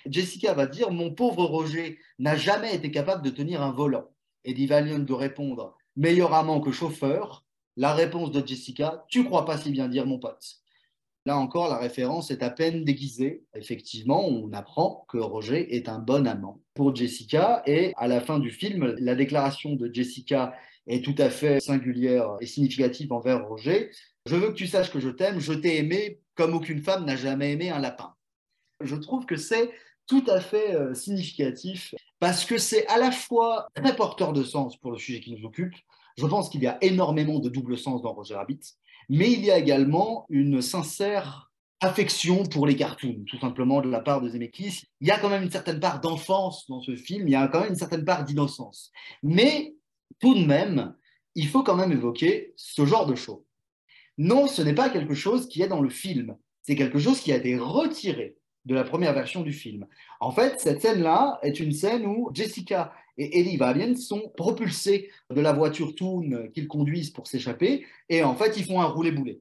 [0.06, 4.08] Jessica va dire Mon pauvre Roger n'a jamais été capable de tenir un volant.
[4.44, 7.44] Eddie Valiant de répondre Meilleur amant que chauffeur.
[7.76, 10.62] La réponse de Jessica Tu crois pas si bien dire, mon pote.
[11.26, 13.42] Là encore, la référence est à peine déguisée.
[13.56, 17.64] Effectivement, on apprend que Roger est un bon amant pour Jessica.
[17.66, 20.54] Et à la fin du film, la déclaration de Jessica
[20.86, 23.90] est tout à fait singulière et significative envers Roger.
[24.26, 27.16] Je veux que tu saches que je t'aime, je t'ai aimé comme aucune femme n'a
[27.16, 28.14] jamais aimé un lapin.
[28.80, 29.68] Je trouve que c'est
[30.06, 34.76] tout à fait euh, significatif parce que c'est à la fois très porteur de sens
[34.76, 35.74] pour le sujet qui nous occupe.
[36.18, 38.60] Je pense qu'il y a énormément de double sens dans Roger Rabbit
[39.08, 44.00] mais il y a également une sincère affection pour les cartoons, tout simplement de la
[44.00, 44.84] part de Zemeckis.
[45.00, 47.48] Il y a quand même une certaine part d'enfance dans ce film, il y a
[47.48, 48.90] quand même une certaine part d'innocence.
[49.22, 49.74] Mais
[50.20, 50.94] tout de même,
[51.34, 53.44] il faut quand même évoquer ce genre de choses.
[54.18, 57.32] Non, ce n'est pas quelque chose qui est dans le film, c'est quelque chose qui
[57.32, 59.86] a été retiré de la première version du film.
[60.20, 65.40] En fait, cette scène-là est une scène où Jessica et Ellie Valiant sont propulsés de
[65.40, 69.40] la voiture Toon qu'ils conduisent pour s'échapper, et en fait, ils font un roulé-boulet.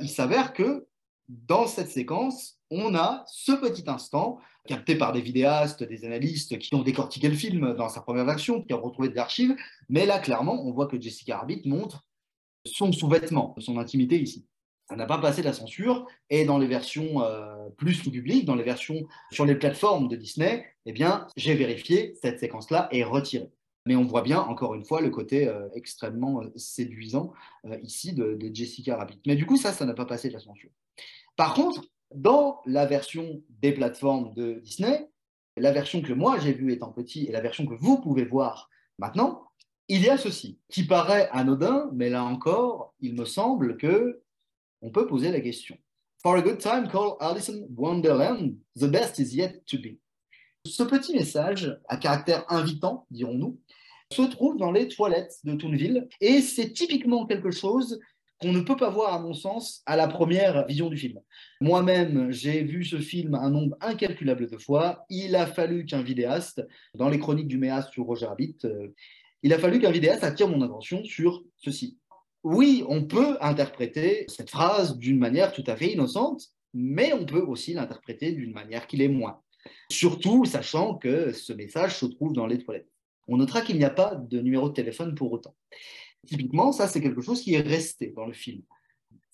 [0.00, 0.86] Il s'avère que
[1.28, 6.74] dans cette séquence, on a ce petit instant capté par des vidéastes, des analystes qui
[6.74, 9.54] ont décortiqué le film dans sa première version, qui ont retrouvé des archives,
[9.88, 12.04] mais là, clairement, on voit que Jessica Rabbit montre
[12.64, 14.46] son sous-vêtement, son intimité ici
[14.88, 16.06] ça n'a pas passé la censure.
[16.30, 20.64] Et dans les versions euh, plus public, dans les versions sur les plateformes de Disney,
[20.86, 23.50] eh bien, j'ai vérifié, cette séquence-là est retirée.
[23.86, 27.32] Mais on voit bien, encore une fois, le côté euh, extrêmement euh, séduisant
[27.82, 29.20] ici de, Jessica Rabbit.
[29.26, 30.70] Mais du coup, ça, ça n'a pas passé la censure.
[31.36, 31.82] Par contre,
[32.14, 35.08] dans la version des plateformes de Disney,
[35.56, 38.70] la version que moi j'ai vue étant petit et la version que vous pouvez voir
[38.98, 39.46] maintenant,
[39.88, 44.20] il y a ceci, qui paraît anodin, mais là encore, il me semble que
[44.86, 45.76] on peut poser la question.
[46.22, 48.54] For a good time, call Alison Wonderland.
[48.76, 49.98] The best is yet to be.
[50.64, 53.58] Ce petit message, à caractère invitant, dirons-nous,
[54.12, 57.98] se trouve dans les toilettes de Toonville et c'est typiquement quelque chose
[58.40, 61.20] qu'on ne peut pas voir, à mon sens, à la première vision du film.
[61.60, 65.04] Moi-même, j'ai vu ce film un nombre incalculable de fois.
[65.08, 68.88] Il a fallu qu'un vidéaste, dans les chroniques du Méas sur Roger Rabbit, euh,
[69.42, 71.98] il a fallu qu'un vidéaste attire mon attention sur ceci
[72.46, 77.40] oui, on peut interpréter cette phrase d'une manière tout à fait innocente, mais on peut
[77.40, 79.42] aussi l'interpréter d'une manière qui l'est moins.
[79.90, 82.88] Surtout sachant que ce message se trouve dans les toilettes.
[83.26, 85.56] On notera qu'il n'y a pas de numéro de téléphone pour autant.
[86.24, 88.62] Typiquement, ça, c'est quelque chose qui est resté dans le film.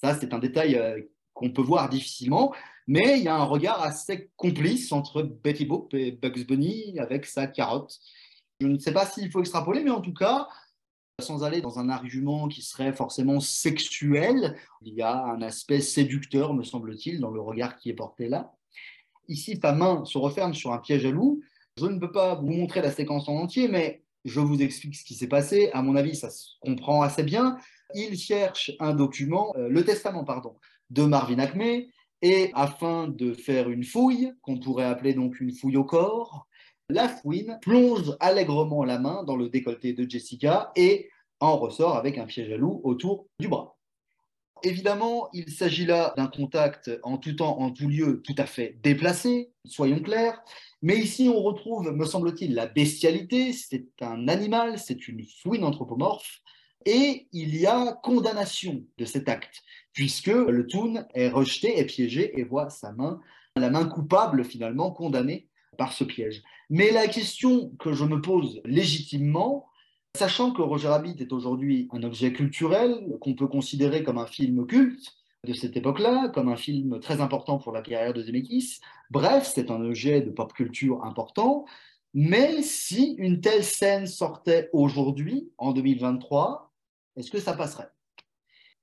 [0.00, 0.98] Ça, c'est un détail euh,
[1.34, 2.54] qu'on peut voir difficilement,
[2.86, 7.26] mais il y a un regard assez complice entre Betty Boop et Bugs Bunny avec
[7.26, 7.94] sa carotte.
[8.58, 10.48] Je ne sais pas s'il faut extrapoler, mais en tout cas,
[11.22, 16.52] sans aller dans un argument qui serait forcément sexuel, il y a un aspect séducteur,
[16.52, 18.52] me semble-t-il, dans le regard qui est porté là.
[19.28, 21.40] Ici, ta main se referme sur un piège à loup.
[21.78, 25.04] Je ne peux pas vous montrer la séquence en entier, mais je vous explique ce
[25.04, 25.70] qui s'est passé.
[25.72, 27.56] À mon avis, ça se comprend assez bien.
[27.94, 30.56] Il cherche un document, euh, le testament, pardon,
[30.90, 31.86] de Marvin Acme,
[32.22, 36.46] et afin de faire une fouille, qu'on pourrait appeler donc une fouille au corps,
[36.88, 41.08] la fouine plonge allègrement la main dans le décolleté de Jessica et
[41.42, 43.76] en ressort avec un piège à loup autour du bras.
[44.62, 48.78] Évidemment, il s'agit là d'un contact en tout temps, en tout lieu, tout à fait
[48.80, 50.40] déplacé, soyons clairs.
[50.82, 53.52] Mais ici, on retrouve, me semble-t-il, la bestialité.
[53.52, 56.38] C'est un animal, c'est une fouine anthropomorphe.
[56.86, 62.38] Et il y a condamnation de cet acte, puisque le Toon est rejeté, est piégé
[62.38, 63.20] et voit sa main
[63.56, 66.42] la main coupable finalement condamnée par ce piège.
[66.70, 69.66] Mais la question que je me pose légitimement,
[70.16, 74.66] sachant que Roger Rabbit est aujourd'hui un objet culturel qu'on peut considérer comme un film
[74.66, 78.78] culte de cette époque-là, comme un film très important pour la carrière de Zemeckis,
[79.10, 81.64] bref, c'est un objet de pop culture important,
[82.14, 86.72] mais si une telle scène sortait aujourd'hui, en 2023,
[87.16, 87.90] est-ce que ça passerait?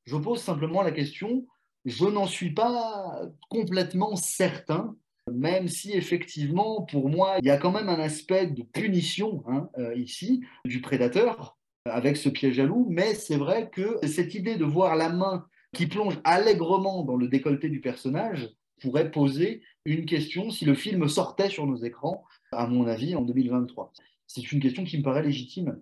[0.06, 1.46] Je pose simplement la question,
[1.86, 4.96] je n'en suis pas complètement certain,
[5.34, 9.70] même si effectivement, pour moi, il y a quand même un aspect de punition hein,
[9.78, 14.56] euh, ici du prédateur avec ce piège à loup, mais c'est vrai que cette idée
[14.56, 18.50] de voir la main qui plonge allègrement dans le décolleté du personnage
[18.82, 23.22] pourrait poser une question si le film sortait sur nos écrans, à mon avis, en
[23.22, 23.92] 2023.
[24.28, 25.80] C'est une question qui me paraît légitime.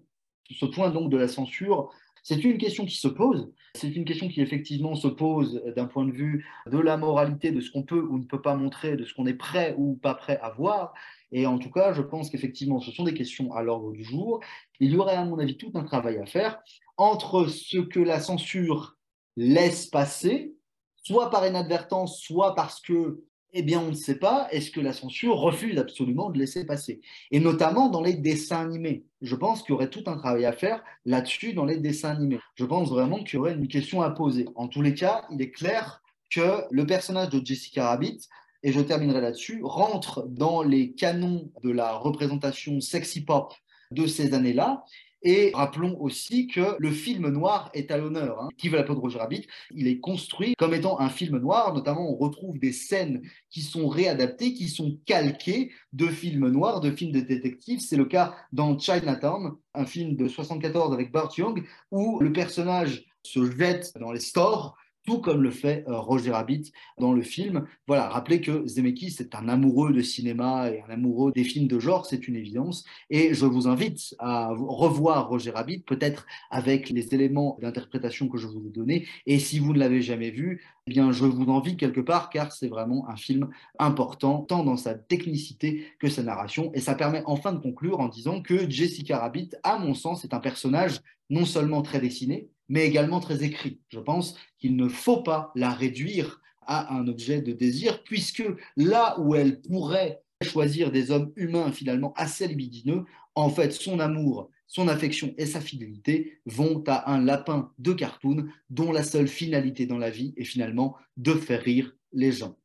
[0.49, 1.91] Ce point donc de la censure,
[2.27, 3.53] c'est une question qui se pose.
[3.73, 7.61] C'est une question qui effectivement se pose d'un point de vue de la moralité, de
[7.61, 10.13] ce qu'on peut ou ne peut pas montrer, de ce qu'on est prêt ou pas
[10.13, 10.93] prêt à voir.
[11.31, 14.41] Et en tout cas, je pense qu'effectivement, ce sont des questions à l'ordre du jour.
[14.81, 16.59] Il y aurait, à mon avis, tout un travail à faire
[16.97, 18.97] entre ce que la censure
[19.37, 20.53] laisse passer,
[20.97, 24.93] soit par inadvertance, soit parce que eh bien, on ne sait pas, est-ce que la
[24.93, 27.01] censure refuse absolument de laisser passer?
[27.31, 29.05] Et notamment dans les dessins animés.
[29.21, 32.39] Je pense qu'il y aurait tout un travail à faire là-dessus dans les dessins animés.
[32.55, 34.47] Je pense vraiment qu'il y aurait une question à poser.
[34.55, 38.27] En tous les cas, il est clair que le personnage de Jessica Rabbit,
[38.63, 43.53] et je terminerai là-dessus, rentre dans les canons de la représentation sexy pop
[43.91, 44.83] de ces années-là,
[45.23, 48.41] et rappelons aussi que le film noir est à l'honneur.
[48.41, 48.49] Hein.
[48.57, 49.47] Qui veut la peau de Roger Rabbit?
[49.71, 51.73] Il est construit comme étant un film noir.
[51.73, 56.91] Notamment, on retrouve des scènes qui sont réadaptées, qui sont calquées de films noirs, de
[56.91, 57.79] films de détectives.
[57.79, 63.05] C'est le cas dans Chinatown, un film de 74 avec Burt Young, où le personnage
[63.23, 67.65] se jette dans les stores tout comme le fait euh, Roger Rabbit dans le film.
[67.87, 71.79] Voilà, rappelez que Zemeckis est un amoureux de cinéma et un amoureux des films de
[71.79, 72.83] genre, c'est une évidence.
[73.09, 78.47] Et je vous invite à revoir Roger Rabbit, peut-être avec les éléments d'interprétation que je
[78.47, 79.07] vous ai donnés.
[79.25, 82.51] Et si vous ne l'avez jamais vu, eh bien, je vous envie quelque part, car
[82.51, 83.47] c'est vraiment un film
[83.79, 86.69] important, tant dans sa technicité que sa narration.
[86.73, 90.33] Et ça permet enfin de conclure en disant que Jessica Rabbit, à mon sens, est
[90.33, 93.81] un personnage non seulement très dessiné, mais également très écrit.
[93.89, 98.43] Je pense qu'il ne faut pas la réduire à un objet de désir, puisque
[98.75, 104.49] là où elle pourrait choisir des hommes humains finalement assez libidineux, en fait, son amour,
[104.67, 109.85] son affection et sa fidélité vont à un lapin de cartoon dont la seule finalité
[109.85, 112.57] dans la vie est finalement de faire rire les gens.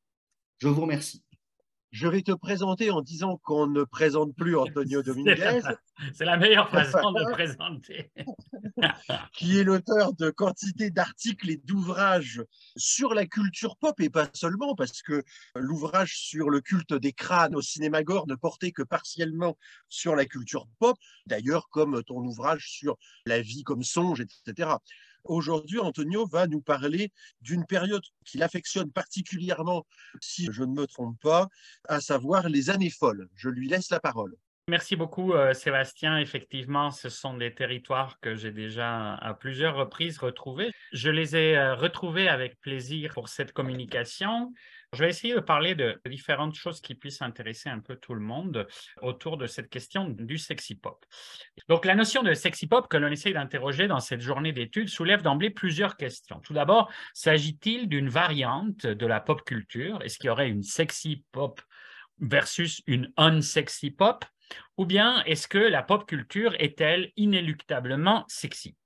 [0.59, 1.23] Je vous remercie.
[1.93, 5.61] Je vais te présenter en disant qu'on ne présente plus Antonio Dominguez.
[6.15, 8.11] C'est la meilleure façon de présenter.
[9.35, 12.43] qui est l'auteur de quantité d'articles et d'ouvrages
[12.77, 15.23] sur la culture pop et pas seulement, parce que
[15.55, 19.59] l'ouvrage sur le culte des crânes au cinéma gore ne portait que partiellement
[19.91, 24.71] sur la culture pop, d'ailleurs comme ton ouvrage sur la vie comme songe, etc.
[25.25, 29.87] Aujourd'hui, Antonio va nous parler d'une période qu'il affectionne particulièrement,
[30.21, 31.49] si je ne me trompe pas,
[31.89, 33.29] à savoir les années folles.
[33.35, 34.37] Je lui laisse la parole.
[34.69, 36.19] Merci beaucoup, euh, Sébastien.
[36.19, 40.71] Effectivement, ce sont des territoires que j'ai déjà à plusieurs reprises retrouvés.
[40.93, 44.53] Je les ai euh, retrouvés avec plaisir pour cette communication.
[44.93, 48.21] Je vais essayer de parler de différentes choses qui puissent intéresser un peu tout le
[48.21, 48.69] monde
[49.01, 51.07] autour de cette question du sexy pop.
[51.71, 55.23] Donc, la notion de sexy pop que l'on essaye d'interroger dans cette journée d'études soulève
[55.23, 56.41] d'emblée plusieurs questions.
[56.41, 60.03] Tout d'abord, s'agit-il d'une variante de la pop culture?
[60.03, 61.63] Est-ce qu'il y aurait une sexy pop
[62.21, 64.27] versus une unsexy pop?
[64.77, 68.77] Ou bien est-ce que la pop culture est-elle inéluctablement sexy?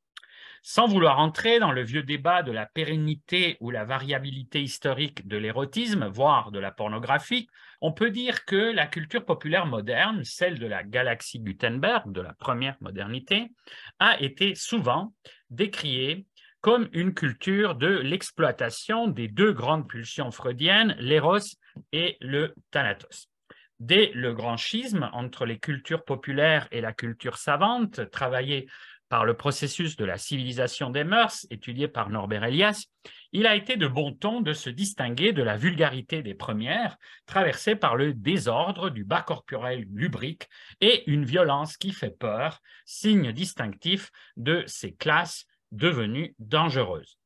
[0.69, 5.37] Sans vouloir entrer dans le vieux débat de la pérennité ou la variabilité historique de
[5.37, 7.47] l'érotisme, voire de la pornographie,
[7.81, 12.33] on peut dire que la culture populaire moderne, celle de la galaxie Gutenberg, de la
[12.33, 13.53] première modernité,
[14.01, 15.15] a été souvent
[15.51, 16.27] décriée
[16.63, 21.47] comme une culture de l'exploitation des deux grandes pulsions freudiennes, l'éros
[21.93, 23.31] et le thanatos.
[23.79, 28.67] Dès le grand schisme entre les cultures populaires et la culture savante, travaillée
[29.09, 32.87] par le processus de la civilisation des mœurs, étudié par Norbert Elias,
[33.33, 37.77] il a été de bon ton de se distinguer de la vulgarité des premières, traversée
[37.77, 40.49] par le désordre du bas corporel lubrique
[40.81, 47.19] et une violence qui fait peur, signe distinctif de ces classes devenues dangereuses.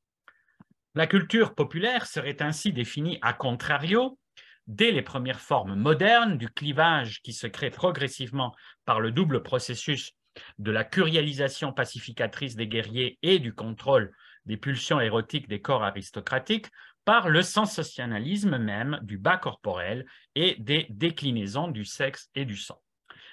[0.94, 4.18] La culture populaire serait ainsi définie à contrario
[4.66, 10.12] dès les premières formes modernes du clivage qui se crée progressivement par le double processus
[10.58, 14.12] de la curialisation pacificatrice des guerriers et du contrôle
[14.46, 16.70] des pulsions érotiques des corps aristocratiques
[17.04, 22.80] par le sensationnalisme même du bas corporel et des déclinaisons du sexe et du sang.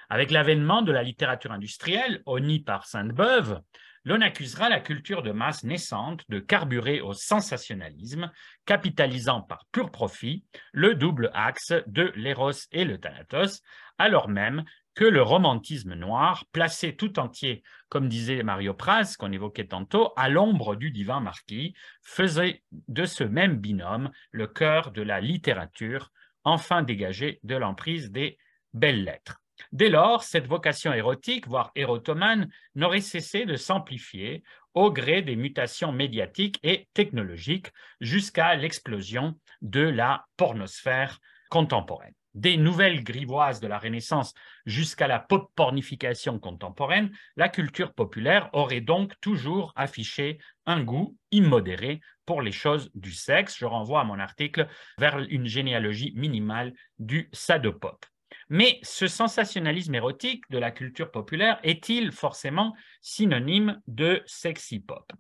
[0.10, 3.62] Avec l'avènement de la littérature industrielle, honnie par Sainte-Beuve,
[4.06, 8.32] l'on accusera la culture de masse naissante de carburer au sensationnalisme,
[8.66, 13.62] capitalisant par pur profit le double axe de l'éros et le thanatos,
[13.98, 14.64] alors même
[14.98, 20.28] que le romantisme noir, placé tout entier, comme disait Mario Praz, qu'on évoquait tantôt, à
[20.28, 26.12] l'ombre du divin marquis, faisait de ce même binôme le cœur de la littérature,
[26.44, 28.40] enfin dégagé de l'emprise des
[28.74, 29.40] belles lettres.
[29.72, 34.42] Dès lors, cette vocation érotique, voire érotomane, n'aurait cessé de s'amplifier
[34.74, 41.20] au gré des mutations médiatiques et technologiques jusqu'à l'explosion de la pornosphère
[41.52, 42.16] contemporaine.
[42.38, 44.36] Des nouvelles grivoises de la Renaissance
[44.68, 52.44] jusqu'à la pop-pornification contemporaine, la culture populaire aurait donc toujours affiché un goût immodéré pour
[52.44, 53.58] les choses du sexe.
[53.58, 54.68] Je renvoie à mon article
[55.00, 58.06] vers une généalogie minimale du sadopop.
[58.50, 65.12] Mais ce sensationnalisme érotique de la culture populaire est-il forcément synonyme de sexy pop?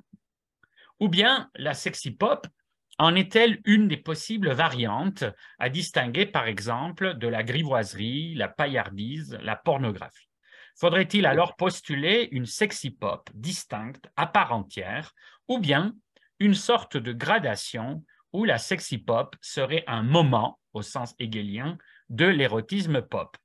[0.99, 2.45] Ou bien la sexy pop
[2.97, 5.23] en est-elle une des possibles variantes
[5.59, 10.29] à distinguer par exemple de la grivoiserie, la paillardise, la pornographie?
[10.79, 15.13] Faudrait-il alors postuler une sexy pop distincte, à part entière,
[15.47, 15.95] ou bien
[16.39, 21.77] une sorte de gradation où la sexy pop serait un moment, au sens hegelien,
[22.09, 23.35] de l'érotisme pop?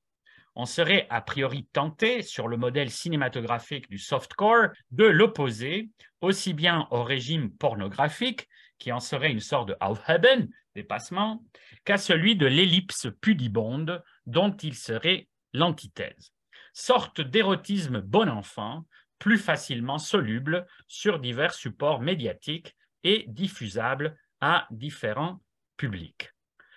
[0.55, 5.89] On serait a priori tenté, sur le modèle cinématographique du softcore, de l'opposer
[6.21, 8.49] aussi bien au régime pornographique,
[8.83, 11.45] qui en serait une sorte de Aufheben, dépassement,
[11.85, 16.33] qu'à celui de l'ellipse pudibonde, dont il serait l'antithèse.
[16.73, 18.85] Sorte d'érotisme bon enfant,
[19.21, 25.41] plus facilement soluble sur divers supports médiatiques et diffusable à différents
[25.77, 26.33] publics.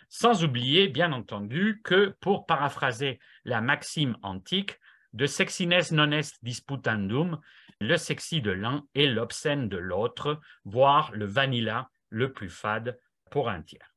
[0.08, 4.78] Sans oublier, bien entendu, que, pour paraphraser la maxime antique,
[5.14, 7.40] de sexiness non est disputandum,
[7.80, 13.00] le sexy de l'un et l'obscène de l'autre, voire le vanilla le plus fade
[13.32, 13.94] pour un tiers.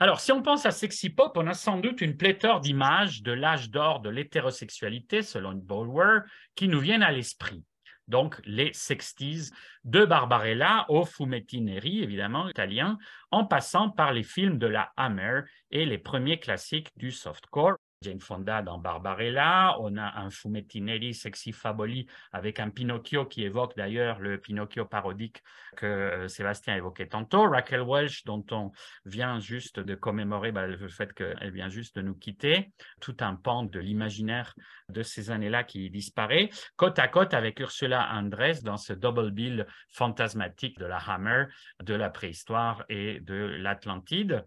[0.00, 3.32] Alors, si on pense à sexy pop, on a sans doute une pléthore d'images de
[3.32, 6.20] l'âge d'or de l'hétérosexualité, selon Bulwer,
[6.56, 7.64] qui nous viennent à l'esprit
[8.08, 9.50] donc les Sexties,
[9.84, 12.98] de Barbarella au Fumetti Neri, évidemment italien,
[13.30, 17.76] en passant par les films de la Hammer et les premiers classiques du softcore.
[18.02, 23.44] Jane Fonda dans Barbarella, on a un Fumetti Neri, Sexy Faboli, avec un Pinocchio qui
[23.44, 25.42] évoque d'ailleurs le Pinocchio parodique
[25.76, 28.72] que euh, Sébastien évoquait tantôt, Raquel Welch, dont on
[29.04, 33.34] vient juste de commémorer bah, le fait qu'elle vient juste de nous quitter, tout un
[33.34, 34.54] pan de l'imaginaire
[34.88, 39.66] de ces années-là qui disparaît, côte à côte avec Ursula Andress dans ce double bill
[39.88, 41.46] fantasmatique de la Hammer,
[41.82, 44.44] de la préhistoire et de l'Atlantide.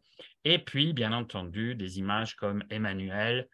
[0.50, 3.50] Et puis, bien entendu, des images comme Emmanuel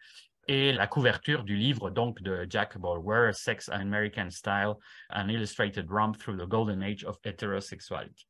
[0.46, 4.74] et la couverture du livre donc de Jack Bulwer, Sex American Style,
[5.10, 8.28] An Illustrated Romp Through the Golden Age of Heterosexuality.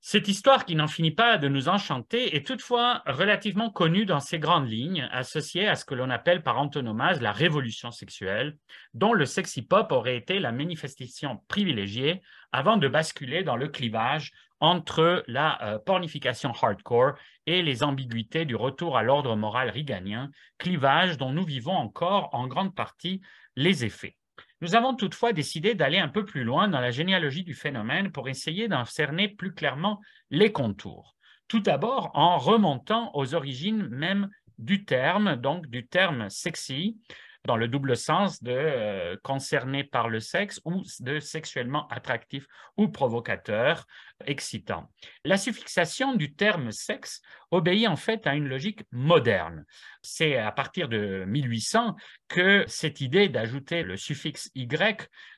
[0.00, 4.40] Cette histoire qui n'en finit pas de nous enchanter est toutefois relativement connue dans ses
[4.40, 8.56] grandes lignes, associée à ce que l'on appelle par antonomase la révolution sexuelle,
[8.94, 12.20] dont le sexy pop aurait été la manifestation privilégiée
[12.50, 17.14] avant de basculer dans le clivage entre la euh, pornification hardcore
[17.46, 22.46] et les ambiguïtés du retour à l'ordre moral riganien, clivage dont nous vivons encore en
[22.46, 23.20] grande partie
[23.56, 24.16] les effets.
[24.60, 28.28] Nous avons toutefois décidé d'aller un peu plus loin dans la généalogie du phénomène pour
[28.28, 31.16] essayer d'en cerner plus clairement les contours.
[31.46, 36.98] Tout d'abord en remontant aux origines même du terme, donc du terme sexy,
[37.44, 42.46] dans le double sens de euh, concerné par le sexe ou de sexuellement attractif
[42.76, 43.86] ou provocateur,
[44.26, 44.90] excitant.
[45.24, 49.64] La suffixation du terme sexe obéit en fait à une logique moderne.
[50.02, 51.96] C'est à partir de 1800
[52.28, 54.66] que cette idée d'ajouter le suffixe y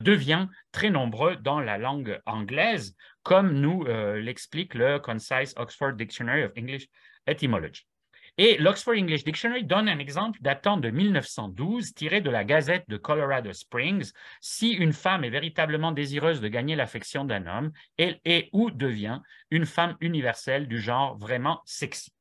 [0.01, 6.43] devient très nombreux dans la langue anglaise, comme nous euh, l'explique le Concise Oxford Dictionary
[6.43, 6.87] of English
[7.27, 7.90] Etymology.
[8.37, 12.97] Et l'Oxford English Dictionary donne un exemple datant de 1912, tiré de la Gazette de
[12.97, 14.13] Colorado Springs.
[14.39, 19.19] Si une femme est véritablement désireuse de gagner l'affection d'un homme, elle est ou devient
[19.51, 22.13] une femme universelle du genre vraiment sexy.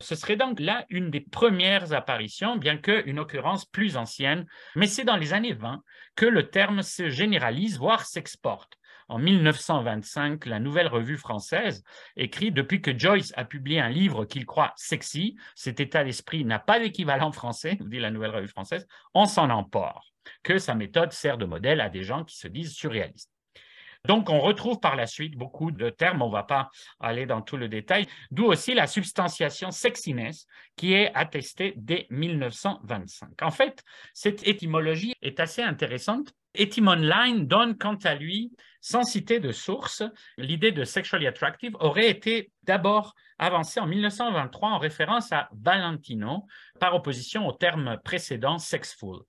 [0.00, 5.04] Ce serait donc là une des premières apparitions, bien qu'une occurrence plus ancienne, mais c'est
[5.04, 5.82] dans les années 20
[6.16, 8.78] que le terme se généralise, voire s'exporte
[9.12, 11.84] en 1925, la Nouvelle Revue française
[12.16, 16.58] écrit Depuis que Joyce a publié un livre qu'il croit sexy, cet état d'esprit n'a
[16.58, 20.06] pas d'équivalent français, nous dit la Nouvelle Revue française, on s'en emporte,
[20.42, 23.30] que sa méthode sert de modèle à des gens qui se disent surréalistes.
[24.06, 27.42] Donc, on retrouve par la suite beaucoup de termes, on ne va pas aller dans
[27.42, 33.42] tout le détail, d'où aussi la substantiation sexiness qui est attestée dès 1925.
[33.42, 33.84] En fait,
[34.14, 36.32] cette étymologie est assez intéressante.
[36.54, 40.02] Etymon donne quant à lui, sans citer de source,
[40.36, 46.46] l'idée de sexually attractive aurait été d'abord avancée en 1923 en référence à Valentino
[46.80, 49.20] par opposition au terme précédent sexful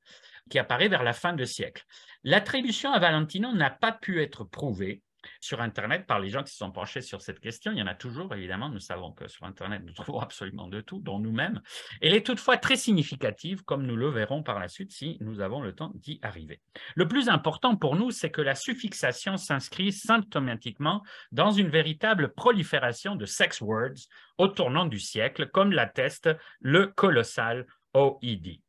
[0.49, 1.85] qui apparaît vers la fin de siècle.
[2.23, 5.01] L'attribution à Valentino n'a pas pu être prouvée
[5.39, 7.71] sur Internet par les gens qui se sont penchés sur cette question.
[7.71, 8.69] Il y en a toujours, évidemment.
[8.69, 11.61] Nous savons que sur Internet, nous trouvons absolument de tout, dont nous-mêmes.
[12.01, 15.61] Elle est toutefois très significative, comme nous le verrons par la suite si nous avons
[15.61, 16.61] le temps d'y arriver.
[16.95, 23.15] Le plus important pour nous, c'est que la suffixation s'inscrit symptomatiquement dans une véritable prolifération
[23.15, 24.07] de sex words
[24.37, 28.59] au tournant du siècle, comme l'atteste le colossal OED.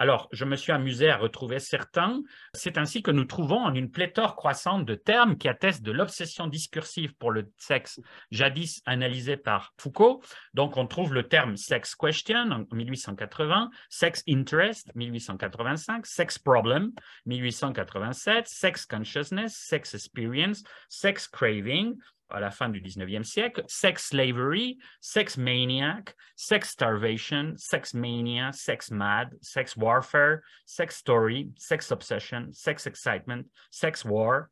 [0.00, 2.22] Alors, je me suis amusé à retrouver certains.
[2.54, 6.46] C'est ainsi que nous trouvons en une pléthore croissante de termes qui attestent de l'obsession
[6.46, 10.22] discursive pour le sexe, jadis analysé par Foucault.
[10.54, 16.92] Donc, on trouve le terme sex question en 1880, sex interest 1885, sex problem
[17.26, 21.94] 1887, sex consciousness, sex experience, sex craving
[22.30, 28.90] à la fin du 19e siècle, sex slavery, sex maniac, sex starvation, sex mania, sex
[28.90, 34.50] mad, sex warfare, sex story, sex obsession, sex excitement, sex war,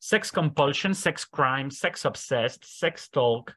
[0.00, 3.54] sex compulsion, sex crime, sex obsessed, sex talk,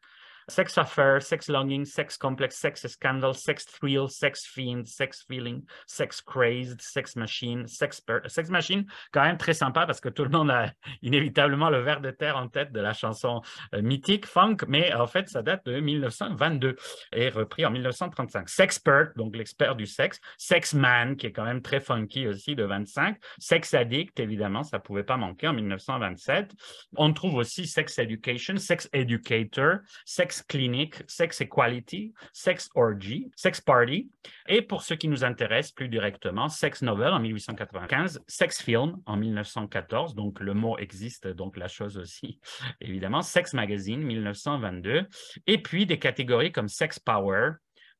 [0.50, 6.22] sex affair, sex longing, sex complex, sex scandal, sex thrill, sex fiend, sex feeling, sex
[6.22, 10.50] crazed, sex machine, sex, sex machine, quand même très sympa parce que tout le monde
[10.50, 10.72] a
[11.02, 13.42] inévitablement le ver de terre en tête de la chanson
[13.76, 16.76] euh, mythique funk, mais en fait ça date de 1922
[17.12, 18.48] et repris en 1935.
[18.48, 22.64] Sexpert, donc l'expert du sexe, sex man qui est quand même très funky aussi de
[22.64, 26.54] 25, sex addict évidemment ça pouvait pas manquer en 1927.
[26.96, 34.10] On trouve aussi sex education, sex educator, sex clinique, sex equality, sex orgy, sex party,
[34.48, 39.18] et pour ce qui nous intéresse plus directement, sex novel en 1895, sex film en
[39.18, 42.40] 1914, donc le mot existe, donc la chose aussi,
[42.82, 45.08] évidemment, sex magazine 1922,
[45.48, 47.52] et puis des catégories comme sex power,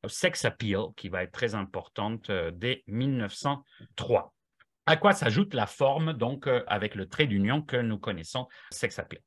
[0.06, 4.32] sex appeal, qui va être très importante euh, dès 1903.
[4.86, 8.98] À quoi s'ajoute la forme, donc, euh, avec le trait d'union que nous connaissons, sex
[8.98, 9.20] appeal.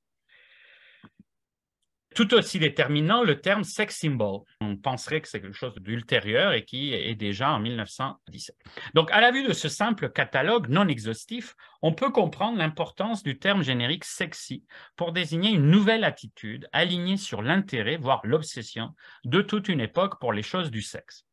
[2.13, 4.41] Tout aussi déterminant, le terme sex symbol.
[4.59, 8.55] On penserait que c'est quelque chose d'ultérieur et qui est déjà en 1917.
[8.93, 13.39] Donc, à la vue de ce simple catalogue non exhaustif, on peut comprendre l'importance du
[13.39, 14.65] terme générique sexy
[14.97, 18.93] pour désigner une nouvelle attitude alignée sur l'intérêt, voire l'obsession,
[19.23, 21.25] de toute une époque pour les choses du sexe.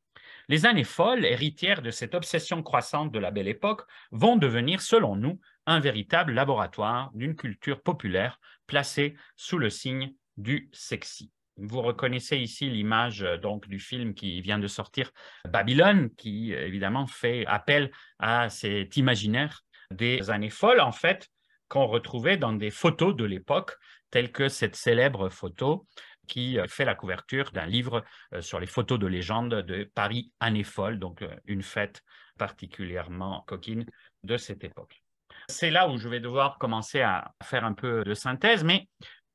[0.48, 5.16] Les années folles, héritières de cette obsession croissante de la belle époque, vont devenir, selon
[5.16, 11.30] nous, un véritable laboratoire d'une culture populaire placée sous le signe du sexy.
[11.58, 15.10] Vous reconnaissez ici l'image euh, donc du film qui vient de sortir,
[15.48, 21.28] Babylone, qui euh, évidemment fait appel à cet imaginaire des années folles, en fait,
[21.68, 23.72] qu'on retrouvait dans des photos de l'époque,
[24.10, 25.86] telles que cette célèbre photo
[26.28, 28.04] qui euh, fait la couverture d'un livre
[28.40, 32.02] sur les photos de légende de Paris Années folles, donc une fête
[32.38, 33.84] particulièrement coquine
[34.22, 35.02] de cette époque.
[35.48, 38.88] C'est là où je vais devoir commencer à faire un peu de synthèse, mais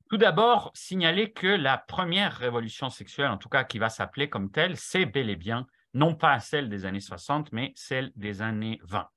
[0.09, 4.51] tout d'abord, signaler que la première révolution sexuelle, en tout cas qui va s'appeler comme
[4.51, 8.79] telle, c'est bel et bien non pas celle des années 60, mais celle des années
[8.83, 9.07] 20.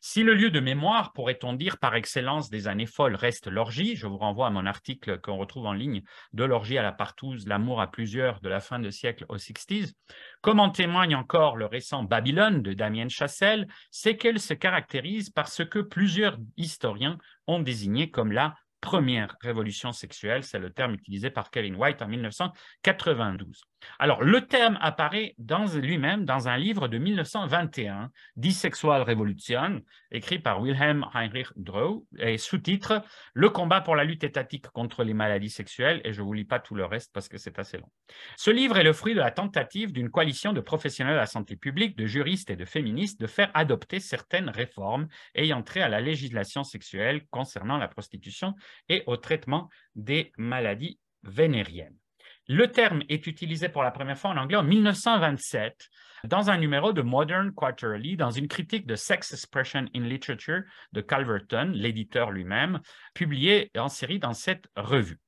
[0.00, 4.06] Si le lieu de mémoire, pourrait-on dire par excellence des années folles, reste l'orgie, je
[4.06, 7.80] vous renvoie à mon article qu'on retrouve en ligne de l'orgie à la partouze, l'amour
[7.80, 9.92] à plusieurs de la fin de siècle aux 60s,
[10.40, 15.48] comme en témoigne encore le récent Babylone de Damien Chassel, c'est qu'elle se caractérise par
[15.48, 21.30] ce que plusieurs historiens ont désigné comme la première révolution sexuelle, c'est le terme utilisé
[21.30, 23.62] par Kevin White en 1992.
[23.98, 29.80] Alors, le terme apparaît dans lui-même dans un livre de 1921, Die Sexual Revolution,
[30.10, 33.02] écrit par Wilhelm Heinrich Drow, et sous-titre
[33.34, 36.44] Le combat pour la lutte étatique contre les maladies sexuelles, et je ne vous lis
[36.44, 37.90] pas tout le reste parce que c'est assez long.
[38.36, 41.56] Ce livre est le fruit de la tentative d'une coalition de professionnels de la santé
[41.56, 46.00] publique, de juristes et de féministes de faire adopter certaines réformes ayant trait à la
[46.00, 48.54] législation sexuelle concernant la prostitution
[48.88, 52.01] et au traitement des maladies vénériennes.
[52.48, 55.88] Le terme est utilisé pour la première fois en anglais en 1927
[56.24, 60.62] dans un numéro de Modern Quarterly, dans une critique de Sex Expression in Literature
[60.92, 62.80] de Calverton, l'éditeur lui-même,
[63.14, 65.20] publié en série dans cette revue.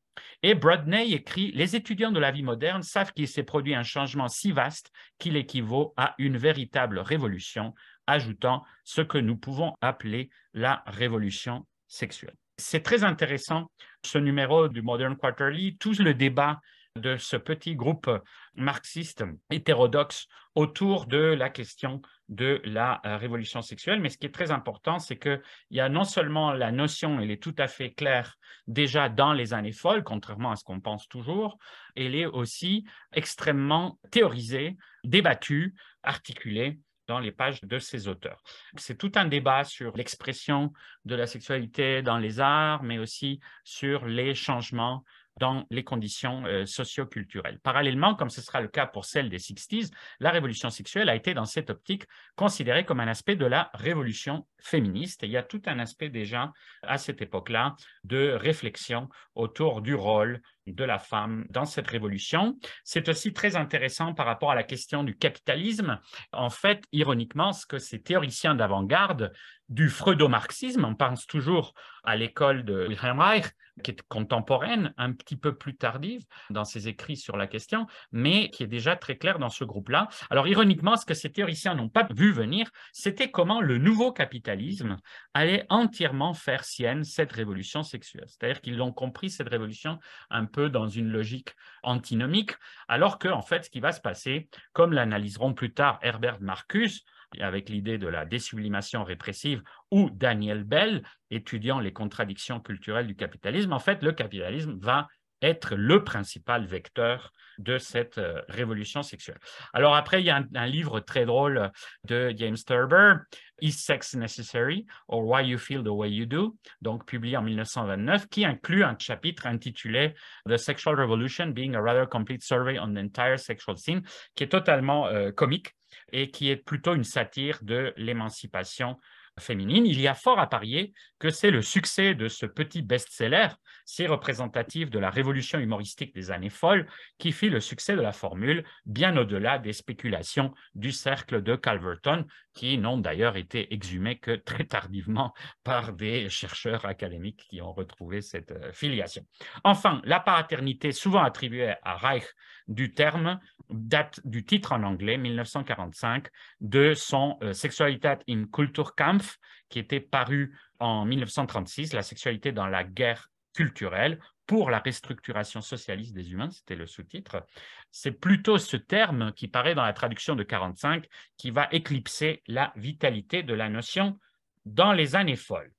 [0.42, 4.28] Et Brodney écrit Les étudiants de la vie moderne savent qu'il s'est produit un changement
[4.28, 7.74] si vaste qu'il équivaut à une véritable révolution,
[8.06, 12.34] ajoutant ce que nous pouvons appeler la révolution sexuelle.
[12.56, 13.70] C'est très intéressant,
[14.04, 16.60] ce numéro du Modern Quarterly, tout le débat
[16.97, 18.09] de ce petit groupe
[18.55, 24.01] marxiste hétérodoxe autour de la question de la euh, révolution sexuelle.
[24.01, 27.32] Mais ce qui est très important, c'est qu'il y a non seulement la notion, elle
[27.32, 28.36] est tout à fait claire
[28.68, 31.59] déjà dans les années folles, contrairement à ce qu'on pense toujours,
[31.97, 35.74] elle est aussi extrêmement théorisée, débattue,
[36.05, 38.42] articulée dans les pages de ces auteurs.
[38.76, 40.72] C'est tout un débat sur l'expression
[41.05, 45.05] de la sexualité dans les arts, mais aussi sur les changements
[45.39, 47.59] dans les conditions euh, socio-culturelles.
[47.61, 51.35] Parallèlement, comme ce sera le cas pour celle des 60s, la révolution sexuelle a été
[51.35, 52.05] dans cette optique
[52.37, 55.22] considérée comme un aspect de la révolution féministe.
[55.22, 57.74] Il y a tout un aspect déjà à cette époque-là
[58.05, 62.58] de réflexion autour du rôle de la femme dans cette révolution.
[62.84, 66.00] C'est aussi très intéressant par rapport à la question du capitalisme.
[66.32, 69.32] En fait, ironiquement, ce que ces théoriciens d'avant-garde
[69.68, 73.46] du freudo-marxisme, on pense toujours à l'école de Wilhelm Reich,
[73.82, 78.50] qui est contemporaine, un petit peu plus tardive dans ses écrits sur la question, mais
[78.50, 80.08] qui est déjà très claire dans ce groupe-là.
[80.30, 84.96] Alors, ironiquement, ce que ces théoriciens n'ont pas vu venir, c'était comment le nouveau capitalisme
[85.32, 88.26] allait entièrement faire sienne cette révolution sexuelle.
[88.28, 89.98] C'est-à-dire qu'ils ont compris cette révolution
[90.30, 92.52] un dans une logique antinomique,
[92.88, 97.05] alors que, fait, ce qui va se passer, comme l'analyseront plus tard Herbert Marcus,
[97.40, 103.72] avec l'idée de la désublimation répressive, ou Daniel Bell, étudiant les contradictions culturelles du capitalisme,
[103.72, 105.09] en fait, le capitalisme va
[105.45, 109.38] être le principal vecteur de cette euh, révolution sexuelle.
[109.72, 111.70] Alors après, il y a un, livre très drôle
[112.05, 113.14] de James Thurber,
[113.61, 114.86] Is Sex Necessary?
[115.09, 118.97] Or Why You Feel the Way You Do, donc publié en 1929, qui inclut un
[118.99, 120.14] chapitre intitulé
[120.49, 124.03] The Sexual Revolution Being a Rather Complete Survey on the Entire Sexual Scene,
[124.34, 125.74] qui est totalement euh, comique
[126.12, 128.99] et qui est plutôt une satire de l'émancipation
[129.39, 129.87] féminine.
[129.87, 133.49] Il y a fort à parier que c'est le succès de ce petit best-seller,
[133.85, 136.87] si représentatif de la révolution humoristique des années folles,
[137.18, 142.26] qui fit le succès de la formule, bien au-delà des spéculations du cercle de Calverton,
[142.55, 148.22] qui n'ont d'ailleurs été exhumées que très tardivement par des chercheurs académiques qui ont retrouvé
[148.22, 149.26] cette euh, filiation.
[149.64, 152.24] Enfin, la paternité souvent attribuée à Reich
[152.68, 153.40] du terme
[153.70, 156.28] date du titre en anglais, 1945,
[156.60, 159.38] de son euh, Sexualität im Kulturkampf,
[159.68, 166.14] qui était paru en 1936, La sexualité dans la guerre culturelle pour la restructuration socialiste
[166.14, 167.46] des humains, c'était le sous-titre.
[167.90, 171.06] C'est plutôt ce terme qui paraît dans la traduction de 45
[171.38, 174.18] qui va éclipser la vitalité de la notion
[174.66, 175.72] dans les années folles.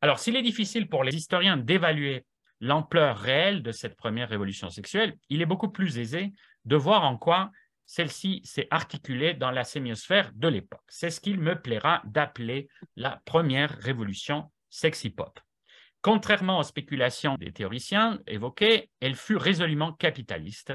[0.00, 2.24] Alors, s'il est difficile pour les historiens d'évaluer
[2.64, 6.32] l'ampleur réelle de cette première révolution sexuelle, il est beaucoup plus aisé
[6.64, 7.50] de voir en quoi
[7.84, 10.80] celle-ci s'est articulée dans la sémiosphère de l'époque.
[10.88, 15.38] C'est ce qu'il me plaira d'appeler la première révolution sexy-pop.
[16.00, 20.72] Contrairement aux spéculations des théoriciens évoquées, elle fut résolument capitaliste,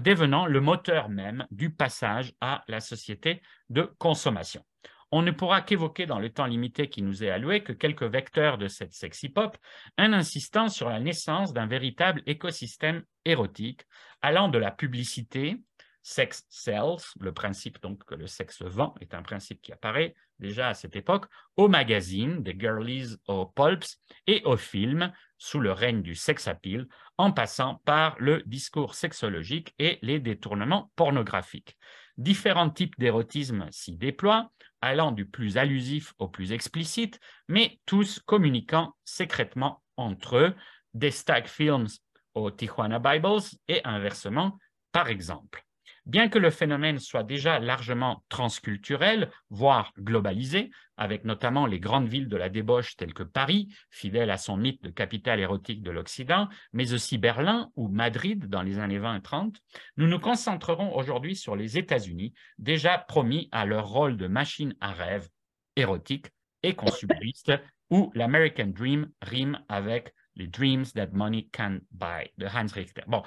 [0.00, 4.64] devenant le moteur même du passage à la société de consommation.
[5.12, 8.58] On ne pourra qu'évoquer dans le temps limité qui nous est alloué que quelques vecteurs
[8.58, 9.56] de cette sexy pop,
[9.98, 13.82] en insistant sur la naissance d'un véritable écosystème érotique
[14.22, 15.56] allant de la publicité,
[16.02, 20.68] sex sells, le principe donc que le sexe vend est un principe qui apparaît déjà
[20.68, 26.02] à cette époque, aux magazines, des girlies aux pulps et aux films sous le règne
[26.02, 26.86] du sex appeal,
[27.18, 31.76] en passant par le discours sexologique et les détournements pornographiques.
[32.20, 34.50] Différents types d'érotisme s'y déploient,
[34.82, 37.18] allant du plus allusif au plus explicite,
[37.48, 40.54] mais tous communiquant secrètement entre eux,
[40.92, 41.86] des stag films
[42.34, 44.58] aux Tijuana Bibles et inversement,
[44.92, 45.64] par exemple.
[46.10, 52.28] Bien que le phénomène soit déjà largement transculturel, voire globalisé, avec notamment les grandes villes
[52.28, 56.48] de la débauche telles que Paris, fidèle à son mythe de capitale érotique de l'Occident,
[56.72, 59.56] mais aussi Berlin ou Madrid dans les années 20 et 30,
[59.98, 64.92] nous nous concentrerons aujourd'hui sur les États-Unis, déjà promis à leur rôle de machine à
[64.92, 65.28] rêve
[65.76, 66.26] érotique
[66.64, 67.52] et consumériste,
[67.88, 73.02] où l'American Dream rime avec les Dreams That Money Can Buy de Hans Richter.
[73.06, 73.22] Bon,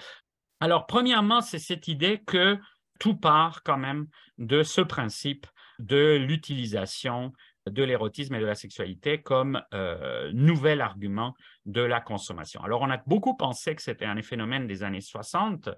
[0.63, 2.57] alors, premièrement, c'est cette idée que
[2.99, 5.47] tout part quand même de ce principe
[5.79, 7.33] de l'utilisation
[7.69, 11.33] de l'érotisme et de la sexualité comme euh, nouvel argument
[11.65, 12.61] de la consommation.
[12.63, 15.69] Alors, on a beaucoup pensé que c'était un phénomène des années 60,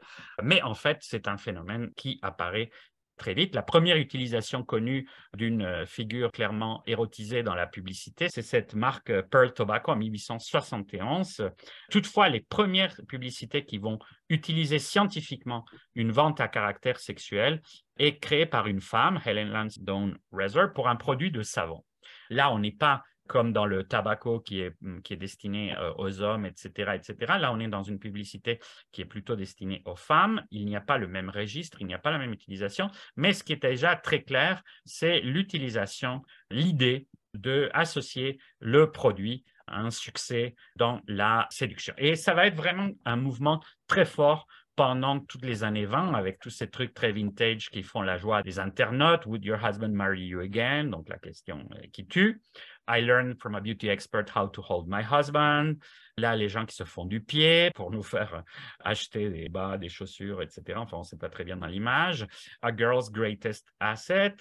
[0.41, 2.72] mais en fait, c'est un phénomène qui apparaît
[3.18, 3.55] très vite.
[3.55, 9.09] La première utilisation connue d'une euh, figure clairement érotisée dans la publicité, c'est cette marque
[9.09, 11.49] euh, Pearl Tobacco en 1871.
[11.91, 13.99] Toutefois, les premières publicités qui vont
[14.30, 17.61] utiliser scientifiquement une vente à caractère sexuel
[17.97, 21.84] est créée par une femme, Helen Lansdowne Reser, pour un produit de savon.
[22.30, 25.94] Là, on n'est pas comme dans le tabaco qui est, mm, qui est destiné euh,
[25.98, 27.34] aux hommes, etc., etc.
[27.40, 28.60] Là, on est dans une publicité
[28.92, 30.44] qui est plutôt destinée aux femmes.
[30.52, 33.34] Il n'y a pas le même registre, il n'y a pas la même utilisation, mais
[33.34, 40.56] ce qui est déjà très clair, c'est l'utilisation, l'idée d'associer le produit à un succès
[40.76, 41.94] dans la séduction.
[41.98, 46.40] Et ça va être vraiment un mouvement très fort pendant toutes les années 20 avec
[46.40, 49.26] tous ces trucs très vintage qui font la joie des internautes.
[49.26, 50.86] Would your husband marry you again?
[50.86, 52.42] Donc la question euh, qui tue.
[52.88, 55.78] I learned from a beauty expert how to hold my husband.
[56.18, 58.44] Là, les gens qui se font du pied pour nous faire
[58.84, 60.78] acheter des bas, des chaussures, etc.
[60.78, 62.26] Enfin, on ne sait pas très bien dans l'image.
[62.62, 64.36] A girl's greatest asset.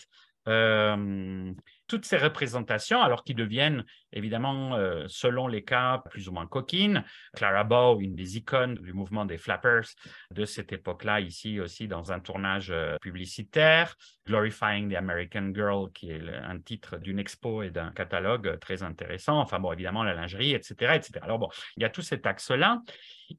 [0.47, 1.53] Euh,
[1.87, 7.05] toutes ces représentations, alors qui deviennent évidemment, euh, selon les cas, plus ou moins coquines.
[7.35, 9.87] Clara Bow, une des icônes du mouvement des flappers
[10.30, 13.97] de cette époque-là, ici aussi dans un tournage euh, publicitaire.
[14.26, 19.39] Glorifying the American Girl, qui est un titre d'une expo et d'un catalogue très intéressant.
[19.41, 21.20] Enfin bon, évidemment, la lingerie, etc., etc.
[21.22, 22.80] Alors bon, il y a tout cet axe-là.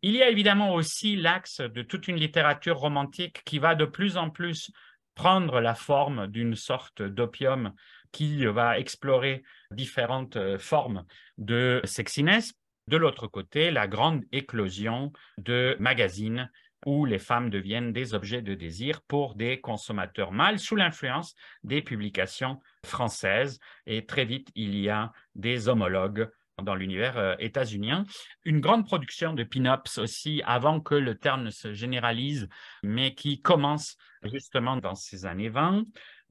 [0.01, 4.17] Il y a évidemment aussi l'axe de toute une littérature romantique qui va de plus
[4.17, 4.71] en plus
[5.15, 7.73] prendre la forme d'une sorte d'opium
[8.15, 11.03] qui va explorer différentes euh, formes
[11.37, 12.53] de sexiness.
[12.87, 16.49] De l'autre côté, la grande éclosion de magazines
[16.85, 21.35] où les femmes deviennent des objets de désir pour des consommateurs mâles sous l'influence
[21.65, 23.59] des publications françaises.
[23.85, 26.29] Et très vite, il y a des homologues
[26.63, 28.05] dans l'univers euh, états-unien.
[28.45, 32.47] Une grande production de pin-ups aussi, avant que le terme ne se généralise,
[32.81, 35.83] mais qui commence justement dans ces années 20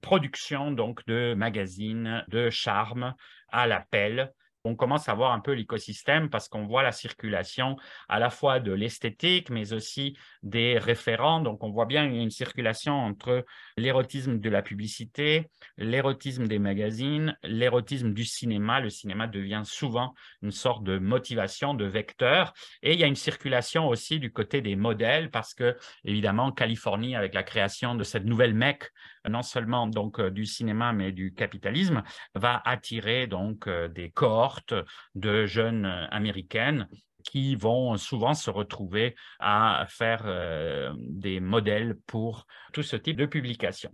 [0.05, 3.15] production donc de magazines, de charme
[3.49, 4.35] à l'appel,
[4.65, 7.77] on commence à voir un peu l'écosystème parce qu'on voit la circulation
[8.09, 11.41] à la fois de l'esthétique, mais aussi des référents.
[11.41, 13.45] Donc, on voit bien une circulation entre
[13.77, 18.81] l'érotisme de la publicité, l'érotisme des magazines, l'érotisme du cinéma.
[18.81, 22.55] Le cinéma devient souvent une sorte de motivation, de vecteur.
[22.83, 27.17] Et il y a une circulation aussi du côté des modèles parce que, évidemment, Californie,
[27.17, 28.91] avec la création de cette nouvelle mecque,
[29.29, 32.03] non seulement donc euh, du cinéma, mais du capitalisme,
[32.35, 34.61] va attirer donc euh, des corps
[35.15, 36.89] de jeunes euh, américaines
[37.25, 40.27] qui vont souvent se retrouver à faire
[40.99, 43.91] des modèles pour tout ce type de publication.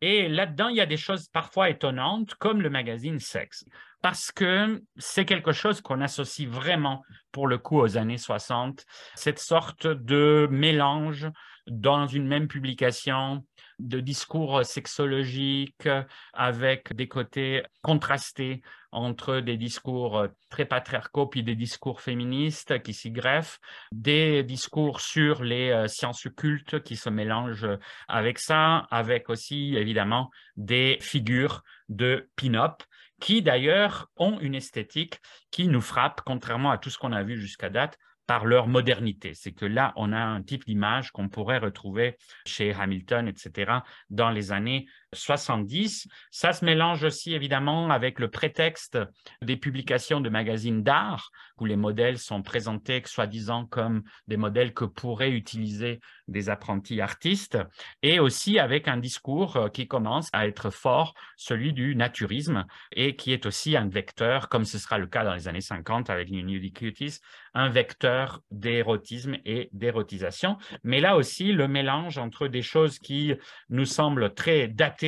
[0.00, 3.66] Et là-dedans, il y a des choses parfois étonnantes, comme le magazine Sex,
[4.00, 7.02] parce que c'est quelque chose qu'on associe vraiment,
[7.32, 11.28] pour le coup, aux années 60, cette sorte de mélange
[11.66, 13.44] dans une même publication
[13.80, 15.88] de discours sexologiques
[16.32, 18.62] avec des côtés contrastés
[18.92, 23.60] entre des discours très patriarcaux puis des discours féministes qui s'y greffent,
[23.92, 27.78] des discours sur les euh, sciences occultes qui se mélangent
[28.08, 32.82] avec ça, avec aussi évidemment des figures de pin-up
[33.20, 35.20] qui d'ailleurs ont une esthétique
[35.50, 37.98] qui nous frappe, contrairement à tout ce qu'on a vu jusqu'à date,
[38.30, 39.34] par leur modernité.
[39.34, 42.16] C'est que là, on a un type d'image qu'on pourrait retrouver
[42.46, 43.72] chez Hamilton, etc.,
[44.08, 46.06] dans les années 70.
[46.30, 48.98] Ça se mélange aussi évidemment avec le prétexte
[49.42, 54.84] des publications de magazines d'art, où les modèles sont présentés soi-disant comme des modèles que
[54.84, 57.58] pourraient utiliser des apprentis artistes,
[58.02, 63.32] et aussi avec un discours qui commence à être fort, celui du naturisme, et qui
[63.32, 66.44] est aussi un vecteur, comme ce sera le cas dans les années 50 avec New
[66.44, 67.18] Nudie Cuties,
[67.52, 70.56] un vecteur d'érotisme et d'érotisation.
[70.84, 73.34] Mais là aussi, le mélange entre des choses qui
[73.68, 74.99] nous semblent très datées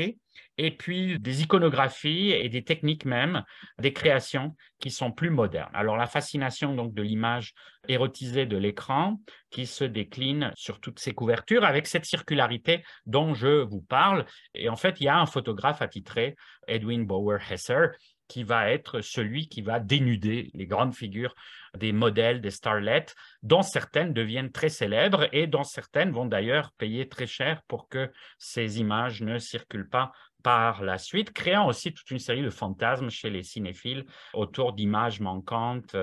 [0.58, 3.42] et puis des iconographies et des techniques même,
[3.78, 5.70] des créations qui sont plus modernes.
[5.72, 7.54] Alors la fascination donc de l'image
[7.88, 9.20] érotisée de l'écran
[9.50, 14.26] qui se décline sur toutes ces couvertures avec cette circularité dont je vous parle.
[14.54, 16.36] Et en fait, il y a un photographe attitré,
[16.68, 17.88] Edwin Bauer Hesser,
[18.28, 21.34] qui va être celui qui va dénuder les grandes figures
[21.78, 23.06] des modèles, des starlets,
[23.42, 28.10] dont certaines deviennent très célèbres et dont certaines vont d'ailleurs payer très cher pour que
[28.38, 30.12] ces images ne circulent pas
[30.42, 34.04] par la suite, créant aussi toute une série de fantasmes chez les cinéphiles
[34.34, 35.96] autour d'images manquantes.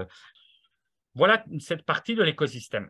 [1.13, 2.89] Voilà cette partie de l'écosystème.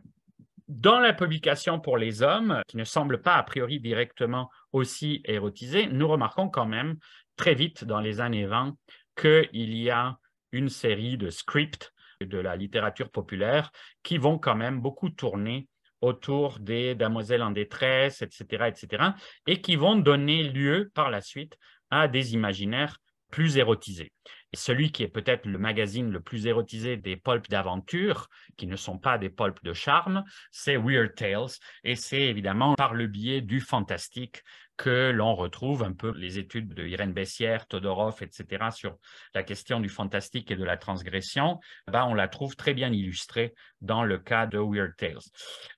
[0.68, 5.88] Dans la publication pour les hommes, qui ne semble pas a priori directement aussi érotisée,
[5.88, 6.96] nous remarquons quand même
[7.34, 8.76] très vite dans les années 20
[9.16, 10.16] qu'il y a
[10.52, 13.70] une série de scripts de la littérature populaire
[14.02, 15.68] qui vont quand même beaucoup tourner
[16.00, 19.04] autour des damoiselles en détresse, etc., etc.,
[19.46, 21.56] et qui vont donner lieu par la suite
[21.90, 22.98] à des imaginaires
[23.30, 24.12] plus érotisés.
[24.54, 28.98] Celui qui est peut-être le magazine le plus érotisé des pulps d'aventure, qui ne sont
[28.98, 31.50] pas des pulps de charme, c'est Weird Tales.
[31.84, 34.42] Et c'est évidemment par le biais du fantastique
[34.80, 38.96] que l'on retrouve un peu les études de Irène Bessière, Todorov, etc., sur
[39.34, 43.52] la question du fantastique et de la transgression, ben, on la trouve très bien illustrée
[43.82, 45.20] dans le cas de Weird Tales.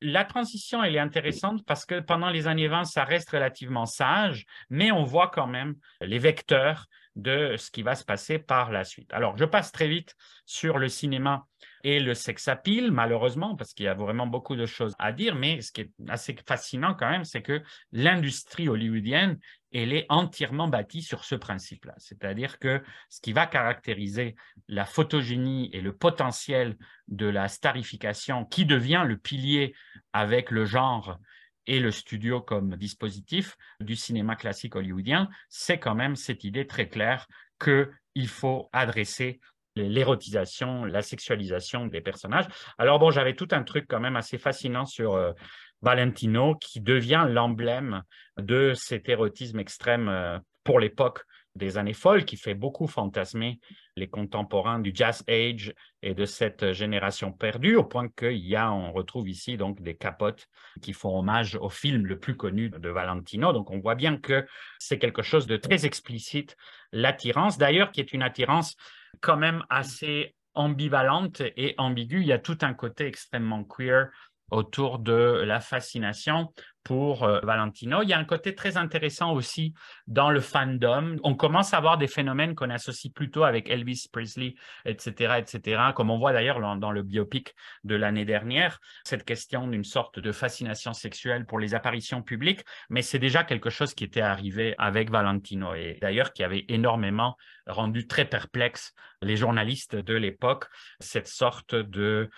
[0.01, 4.47] La transition, elle est intéressante parce que pendant les années 20, ça reste relativement sage,
[4.71, 6.87] mais on voit quand même les vecteurs
[7.17, 9.13] de ce qui va se passer par la suite.
[9.13, 10.15] Alors, je passe très vite
[10.47, 11.47] sur le cinéma
[11.85, 15.35] et le sex appeal, malheureusement, parce qu'il y a vraiment beaucoup de choses à dire,
[15.35, 19.39] mais ce qui est assez fascinant quand même, c'est que l'industrie hollywoodienne,
[19.73, 21.95] elle est entièrement bâtie sur ce principe-là.
[21.99, 24.37] C'est-à-dire que ce qui va caractériser
[24.69, 26.77] la photogénie et le potentiel
[27.09, 29.75] de la starification, qui devient le pilier
[30.13, 31.19] avec le genre
[31.67, 36.89] et le studio comme dispositif du cinéma classique hollywoodien, c'est quand même cette idée très
[36.89, 37.27] claire
[37.63, 39.41] qu'il faut adresser
[39.75, 42.47] l'érotisation, la sexualisation des personnages.
[42.79, 45.33] Alors bon, j'avais tout un truc quand même assez fascinant sur euh,
[45.81, 48.03] Valentino qui devient l'emblème
[48.39, 51.25] de cet érotisme extrême euh, pour l'époque
[51.55, 53.61] des années folles qui fait beaucoup fantasmer
[53.97, 58.73] les contemporains du Jazz Age et de cette génération perdue, au point qu'il y a,
[58.73, 60.49] on retrouve ici donc des capotes
[60.81, 63.53] qui font hommage au film le plus connu de Valentino.
[63.53, 64.47] Donc on voit bien que
[64.79, 66.57] c'est quelque chose de très explicite,
[66.93, 68.77] l'attirance, d'ailleurs qui est une attirance
[69.21, 72.21] quand même assez ambivalente et ambiguë.
[72.21, 74.09] Il y a tout un côté extrêmement queer
[74.51, 76.53] autour de la fascination
[76.85, 78.03] pour euh, Valentino.
[78.03, 79.75] Il y a un côté très intéressant aussi
[80.07, 81.17] dans le fandom.
[81.23, 84.55] On commence à voir des phénomènes qu'on associe plutôt avec Elvis Presley,
[84.85, 87.55] etc., etc., comme on voit d'ailleurs dans, le biopic
[87.85, 93.03] de l'année dernière, cette question d'une sorte de fascination sexuelle pour les apparitions publiques, mais
[93.03, 98.07] c'est déjà quelque chose qui était arrivé avec Valentino et d'ailleurs qui avait énormément rendu
[98.07, 100.67] très perplexe les journalistes de l'époque,
[101.01, 102.29] cette sorte de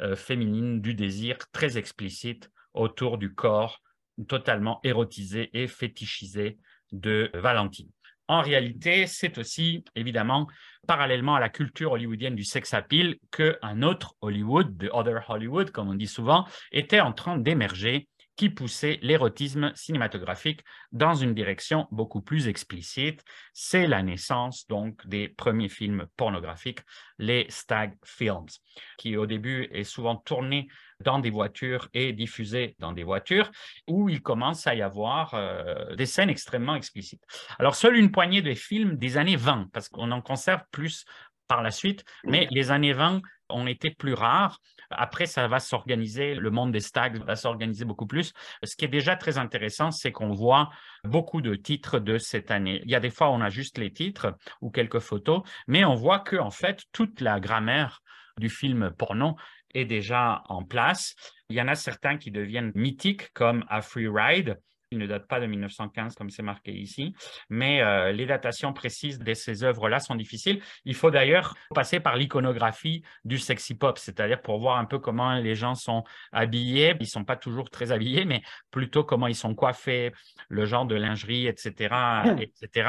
[0.00, 3.80] euh, féminine du désir très explicite autour du corps
[4.28, 6.58] totalement érotisé et fétichisé
[6.92, 7.88] de Valentine.
[8.28, 10.46] En réalité, c'est aussi, évidemment,
[10.86, 15.88] parallèlement à la culture hollywoodienne du sex appeal, qu'un autre Hollywood, the other Hollywood, comme
[15.88, 18.06] on dit souvent, était en train d'émerger
[18.40, 23.22] qui poussait l'érotisme cinématographique dans une direction beaucoup plus explicite.
[23.52, 26.80] C'est la naissance donc des premiers films pornographiques,
[27.18, 28.46] les stag films,
[28.96, 30.68] qui au début est souvent tourné
[31.04, 33.50] dans des voitures et diffusé dans des voitures,
[33.86, 37.22] où il commence à y avoir euh, des scènes extrêmement explicites.
[37.58, 41.04] Alors, seule une poignée de films des années 20, parce qu'on en conserve plus
[41.46, 43.20] par la suite, mais les années 20
[43.52, 44.60] ont été plus rares.
[44.90, 48.32] Après, ça va s'organiser, le monde des stags va s'organiser beaucoup plus.
[48.64, 50.70] Ce qui est déjà très intéressant, c'est qu'on voit
[51.04, 52.80] beaucoup de titres de cette année.
[52.84, 55.94] Il y a des fois, on a juste les titres ou quelques photos, mais on
[55.94, 58.02] voit que, en fait, toute la grammaire
[58.38, 59.36] du film porno
[59.74, 61.14] est déjà en place.
[61.48, 64.58] Il y en a certains qui deviennent mythiques, comme A Free Ride,
[64.90, 67.14] il ne date pas de 1915 comme c'est marqué ici,
[67.48, 70.60] mais euh, les datations précises de ces œuvres-là sont difficiles.
[70.84, 75.34] Il faut d'ailleurs passer par l'iconographie du sexy pop, c'est-à-dire pour voir un peu comment
[75.34, 76.94] les gens sont habillés.
[76.98, 80.12] Ils ne sont pas toujours très habillés, mais plutôt comment ils sont coiffés,
[80.48, 81.94] le genre de lingerie, etc.,
[82.40, 82.88] etc.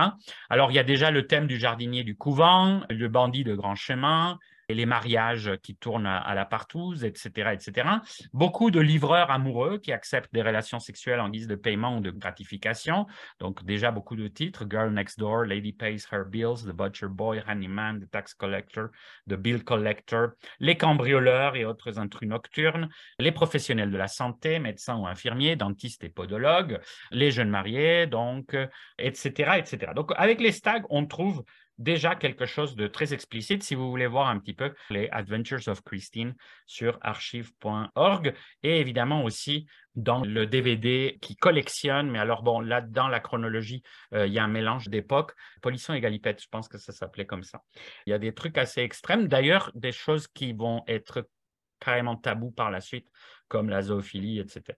[0.50, 3.76] Alors, il y a déjà le thème du jardinier du couvent, le bandit de grand
[3.76, 4.40] chemin,
[4.74, 7.90] les mariages qui tournent à, la partouze, etc., etc.
[8.34, 12.12] Beaucoup de livreurs amoureux qui acceptent des relations sexuelles en guise de paiement ou de
[12.12, 13.08] gratification.
[13.40, 17.42] Donc déjà beaucoup de titres, Girl Next Door, Lady Pays Her Bills, The Butcher Boy,
[17.48, 18.90] Honeyman, The Tax Collector,
[19.30, 24.98] The Bill Collector, les cambrioleurs et autres intrus nocturnes, les professionnels de la santé, médecins
[24.98, 26.80] ou infirmiers, dentistes et podologues,
[27.12, 28.56] les jeunes mariés, donc,
[28.98, 29.92] etc., etc.
[29.96, 31.44] Donc avec les stags, on trouve
[31.82, 35.68] déjà quelque chose de très explicite si vous voulez voir un petit peu les Adventures
[35.68, 42.62] of Christine sur archive.org et évidemment aussi dans le DVD qui collectionne, mais alors bon,
[42.62, 45.34] là, dans la chronologie, euh, il y a un mélange d'époques.
[45.62, 47.62] Polisson et Galipette, je pense que ça s'appelait comme ça.
[48.06, 51.28] Il y a des trucs assez extrêmes, d'ailleurs, des choses qui vont être
[51.80, 53.10] carrément tabous par la suite,
[53.50, 54.78] comme la zoophilie, etc.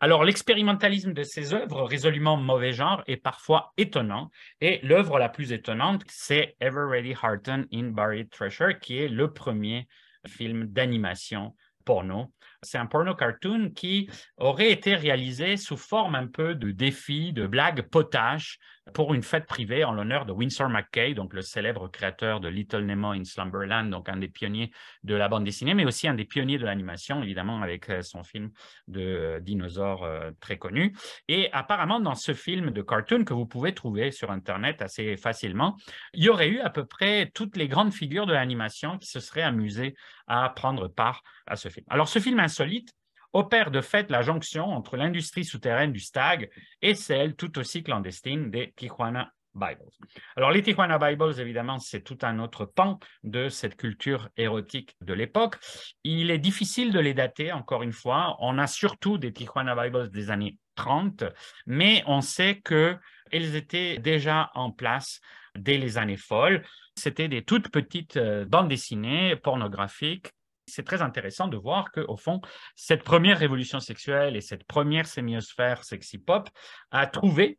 [0.00, 4.30] Alors, l'expérimentalisme de ces œuvres, résolument mauvais genre, est parfois étonnant.
[4.60, 9.32] Et l'œuvre la plus étonnante, c'est Ever Ready Hearten in Buried Treasure, qui est le
[9.32, 9.88] premier
[10.26, 11.54] film d'animation
[11.84, 12.32] porno
[12.62, 17.46] C'est un porno cartoon qui aurait été réalisé sous forme un peu de défi, de
[17.46, 18.58] blague potache
[18.94, 22.84] pour une fête privée en l'honneur de Winsor McKay, donc le célèbre créateur de Little
[22.84, 24.70] Nemo in Slumberland, donc un des pionniers
[25.02, 28.22] de la bande dessinée, mais aussi un des pionniers de l'animation, évidemment, avec euh, son
[28.22, 28.50] film
[28.86, 30.94] de euh, dinosaures euh, très connu.
[31.28, 35.76] Et apparemment, dans ce film de cartoon que vous pouvez trouver sur Internet assez facilement,
[36.14, 39.20] il y aurait eu à peu près toutes les grandes figures de l'animation qui se
[39.20, 39.96] seraient amusées
[40.28, 41.86] à prendre part à ce film.
[41.88, 42.94] Alors, ce film insolite,
[43.34, 46.48] opère de fait la jonction entre l'industrie souterraine du stag
[46.80, 49.90] et celle tout aussi clandestine des Tijuana Bibles.
[50.36, 55.12] Alors, les Tijuana Bibles, évidemment, c'est tout un autre pan de cette culture érotique de
[55.12, 55.56] l'époque.
[56.02, 58.36] Il est difficile de les dater, encore une fois.
[58.40, 61.24] On a surtout des Tijuana Bibles des années 30,
[61.66, 65.20] mais on sait qu'elles étaient déjà en place
[65.54, 66.64] dès les années folles.
[66.94, 70.32] C'était des toutes petites euh, bandes dessinées pornographiques
[70.66, 72.40] c'est très intéressant de voir qu'au fond,
[72.74, 76.48] cette première révolution sexuelle et cette première sémiosphère sexy pop
[76.90, 77.58] a trouvé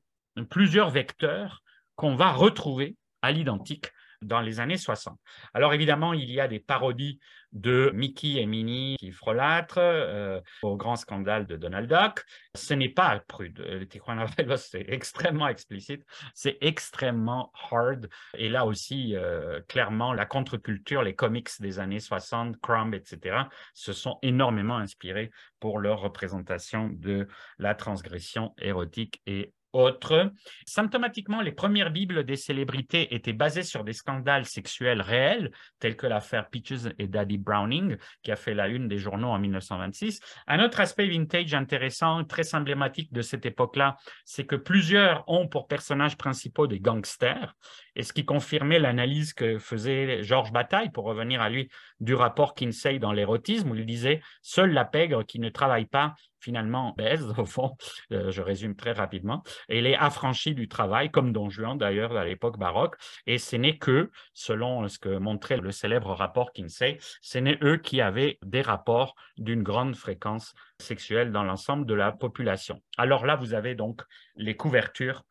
[0.50, 1.64] plusieurs vecteurs
[1.96, 3.92] qu'on va retrouver à l'identique
[4.22, 5.20] dans les années 60.
[5.54, 7.20] Alors évidemment, il y a des parodies
[7.54, 12.26] de Mickey et Minnie qui frolâtrent euh, au grand scandale de Donald Duck.
[12.56, 13.60] Ce n'est pas prude.
[13.60, 14.26] Les Tijuana
[14.58, 16.04] c'est extrêmement explicite,
[16.34, 18.10] c'est extrêmement hard.
[18.36, 23.44] Et là aussi, euh, clairement, la contre-culture, les comics des années 60, Crumb, etc.,
[23.74, 30.32] se sont énormément inspirés pour leur représentation de la transgression érotique et autre.
[30.66, 36.08] Symptomatiquement, les premières Bibles des célébrités étaient basées sur des scandales sexuels réels, tels que
[36.08, 40.20] l'affaire Peaches et Daddy Browning, qui a fait la une des journaux en 1926.
[40.48, 45.68] Un autre aspect vintage intéressant, très emblématique de cette époque-là, c'est que plusieurs ont pour
[45.68, 47.56] personnages principaux des gangsters,
[47.96, 52.56] et ce qui confirmait l'analyse que faisait Georges Bataille, pour revenir à lui, du rapport
[52.56, 56.16] Kinsey dans l'érotisme, où il disait «Seule la pègre qui ne travaille pas
[56.48, 57.76] finalement baise, au fond,
[58.14, 62.24] euh, je résume très rapidement, il est affranchi du travail, comme Don Juan d'ailleurs à
[62.24, 62.96] l'époque baroque,
[63.26, 67.76] et ce n'est que, selon ce que montrait le célèbre rapport Kinsey, ce n'est eux
[67.76, 72.82] qui avaient des rapports d'une grande fréquence sexuelle dans l'ensemble de la population.
[72.98, 74.04] Alors là, vous avez donc
[74.38, 75.24] les couvertures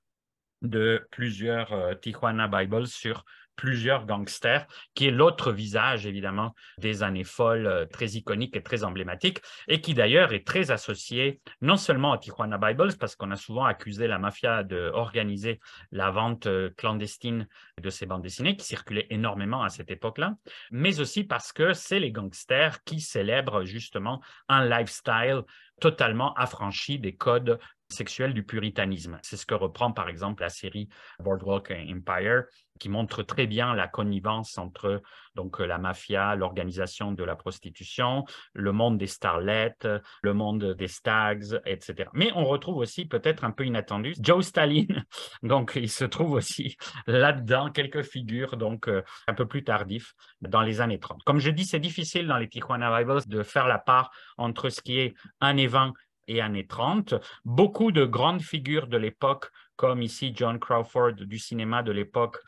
[0.60, 3.24] de plusieurs euh, Tijuana Bibles sur
[3.56, 8.84] plusieurs gangsters, qui est l'autre visage, évidemment, des années folles, euh, très iconique et très
[8.84, 13.36] emblématique, et qui d'ailleurs est très associé non seulement à Tijuana Bibles, parce qu'on a
[13.36, 17.48] souvent accusé la mafia d'organiser la vente euh, clandestine
[17.82, 20.34] de ces bandes dessinées, qui circulaient énormément à cette époque-là,
[20.70, 25.42] mais aussi parce que c'est les gangsters qui célèbrent justement un lifestyle
[25.80, 29.18] totalement affranchi des codes sexuels du puritanisme.
[29.22, 30.88] C'est ce que reprend par exemple la série
[31.20, 32.44] Boardwalk Empire,
[32.78, 35.02] qui montre très bien la connivence entre
[35.34, 38.24] donc, la mafia, l'organisation de la prostitution,
[38.54, 39.86] le monde des starlettes,
[40.22, 42.08] le monde des stags, etc.
[42.14, 44.86] Mais on retrouve aussi, peut-être un peu inattendu, Joe Stalin.
[45.42, 46.76] Donc, il se trouve aussi
[47.06, 51.22] là-dedans quelques figures donc euh, un peu plus tardifs dans les années 30.
[51.24, 54.80] Comme je dis, c'est difficile dans les Tijuana Bibles de faire la part entre ce
[54.80, 55.92] qui est un évent
[56.28, 57.14] et années 30.
[57.44, 62.38] Beaucoup de grandes figures de l'époque, comme ici John Crawford du cinéma de l'époque,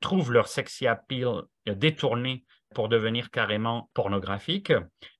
[0.00, 4.72] trouvent leur sexy appeal détourné pour devenir carrément pornographique.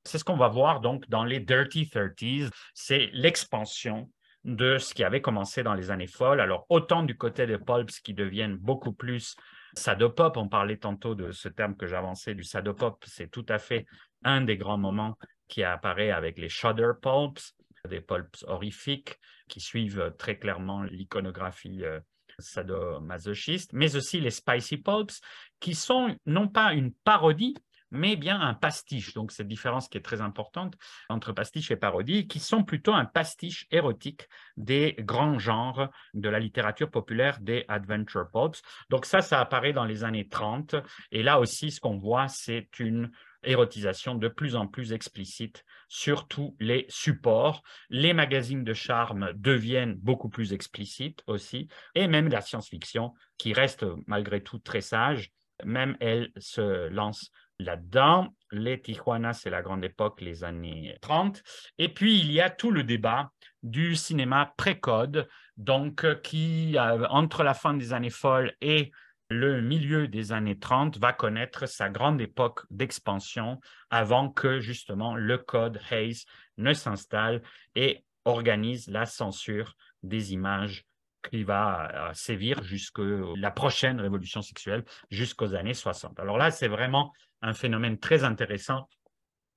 [0.04, 4.10] C'est ce qu'on va voir donc dans les Dirty Thirties, c'est l'expansion
[4.44, 6.40] de ce qui avait commencé dans les années folles.
[6.40, 9.36] Alors, autant du côté des pulps qui deviennent beaucoup plus
[9.74, 13.86] sadopop, on parlait tantôt de ce terme que j'avançais du sadopop, c'est tout à fait
[14.24, 15.16] un des grands moments
[15.48, 17.54] qui apparaît avec les shudder pulps,
[17.88, 19.18] des pulps horrifiques
[19.48, 22.00] qui suivent euh, très clairement l'iconographie euh,
[22.38, 25.20] sadomasochiste, mais aussi les spicy pulps
[25.60, 27.56] qui sont non pas une parodie,
[27.90, 29.12] mais bien un pastiche.
[29.12, 30.76] Donc, cette différence qui est très importante
[31.10, 36.38] entre pastiche et parodie, qui sont plutôt un pastiche érotique des grands genres de la
[36.38, 38.62] littérature populaire des adventure pulps.
[38.88, 40.76] Donc, ça, ça apparaît dans les années 30.
[41.10, 43.10] Et là aussi, ce qu'on voit, c'est une
[43.44, 47.62] érotisation de plus en plus explicite sur tous les supports.
[47.90, 53.84] Les magazines de charme deviennent beaucoup plus explicites aussi, et même la science-fiction, qui reste
[54.06, 55.32] malgré tout très sage,
[55.64, 58.34] même elle se lance là-dedans.
[58.50, 61.42] Les Tijuana, c'est la grande époque, les années 30.
[61.78, 63.30] Et puis, il y a tout le débat
[63.62, 68.90] du cinéma pré-code, donc qui, euh, entre la fin des années folles et
[69.32, 73.58] le milieu des années 30 va connaître sa grande époque d'expansion
[73.90, 76.24] avant que justement le code Hayes
[76.58, 77.42] ne s'installe
[77.74, 80.84] et organise la censure des images
[81.28, 83.02] qui va euh, sévir jusqu'à
[83.36, 86.18] la prochaine révolution sexuelle, jusqu'aux années 60.
[86.20, 88.88] Alors là, c'est vraiment un phénomène très intéressant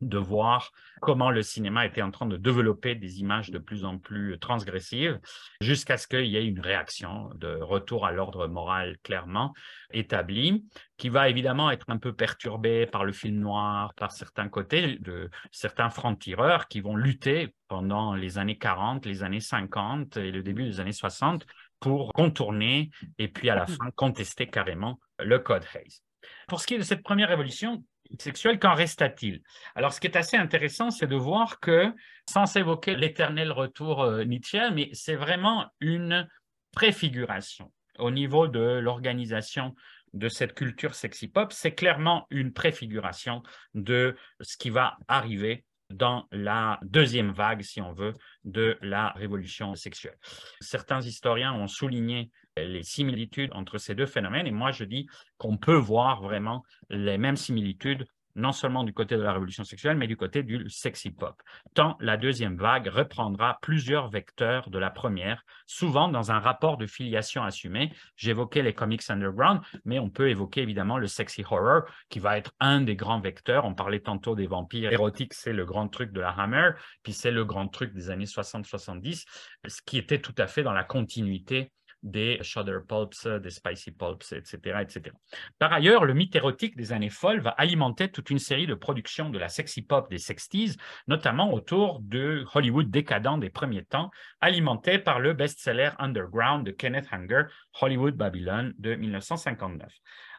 [0.02, 0.72] de voir
[1.02, 5.20] comment le cinéma était en train de développer des images de plus en plus transgressives,
[5.62, 9.54] jusqu'à ce qu'il y ait une réaction de retour à l'ordre moral clairement
[9.91, 10.66] établi,
[10.98, 15.30] qui va évidemment être un peu perturbé par le film noir, par certains côtés de
[15.52, 20.64] certains francs-tireurs qui vont lutter pendant les années 40, les années 50 et le début
[20.64, 21.46] des années 60
[21.80, 26.02] pour contourner et puis à la fin contester carrément le code Hayes.
[26.48, 27.84] Pour ce qui est de cette première révolution,
[28.20, 29.41] sexuelle, qu'en resta-t-il
[29.76, 31.93] Alors, ce qui est assez intéressant, c'est de voir que,
[32.30, 36.28] sans évoquer l'éternel retour euh, Nietzsche, mais c'est vraiment une
[36.72, 39.76] préfiguration au niveau de l'organisation
[40.14, 43.43] de cette culture sexy pop, c'est clairement une préfiguration
[43.74, 48.14] de ce qui va arriver dans la deuxième vague, si on veut,
[48.44, 50.18] de la révolution sexuelle.
[50.60, 55.08] Certains historiens ont souligné les similitudes entre ces deux phénomènes et moi je dis
[55.38, 58.06] qu'on peut voir vraiment les mêmes similitudes
[58.36, 61.42] non seulement du côté de la révolution sexuelle, mais du côté du sexy pop.
[61.74, 66.86] Tant la deuxième vague reprendra plusieurs vecteurs de la première, souvent dans un rapport de
[66.86, 67.92] filiation assumé.
[68.16, 72.54] J'évoquais les comics underground, mais on peut évoquer évidemment le sexy horror, qui va être
[72.60, 73.66] un des grands vecteurs.
[73.66, 76.72] On parlait tantôt des vampires érotiques, c'est le grand truc de la Hammer,
[77.04, 79.26] puis c'est le grand truc des années 60-70,
[79.68, 81.72] ce qui était tout à fait dans la continuité
[82.04, 85.16] des Shudder Pulps, des Spicy Pulps, etc., etc.
[85.60, 89.30] Par ailleurs, le mythe érotique des années folles va alimenter toute une série de productions
[89.30, 90.78] de la sexy pop des 60s,
[91.08, 97.08] notamment autour de Hollywood décadent des premiers temps, alimenté par le best-seller underground de Kenneth
[97.12, 97.43] Hanger,
[97.82, 99.91] Hollywood Babylon de 1959.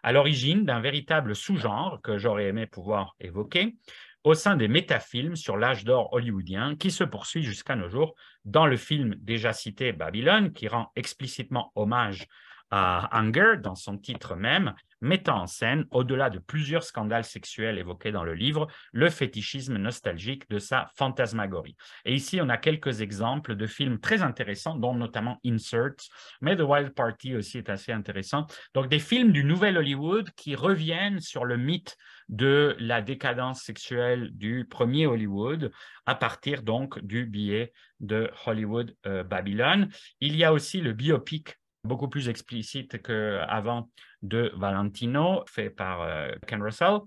[0.03, 3.75] À l'origine d'un véritable sous-genre que j'aurais aimé pouvoir évoquer,
[4.27, 8.67] au sein des métafilms sur l'âge d'or hollywoodien qui se poursuit jusqu'à nos jours dans
[8.67, 12.27] le film déjà cité Babylone, qui rend explicitement hommage
[12.71, 18.13] à Hunger dans son titre même, mettant en scène, au-delà de plusieurs scandales sexuels évoqués
[18.13, 21.77] dans le livre, le fétichisme nostalgique de sa fantasmagorie.
[22.05, 25.97] Et ici, on a quelques exemples de films très intéressants, dont notamment Insert,
[26.41, 28.47] mais The Wild Party aussi est assez intéressant.
[28.75, 31.97] Donc des films du nouvel Hollywood qui reviennent sur le mythe
[32.29, 35.71] de la décadence sexuelle du premier Hollywood
[36.07, 39.89] à partir donc du billet de Hollywood euh, Babylon.
[40.21, 41.57] Il y a aussi le biopic
[41.87, 43.91] beaucoup plus explicite qu'avant
[44.23, 46.99] de Valentino, fait par euh, Ken Russell.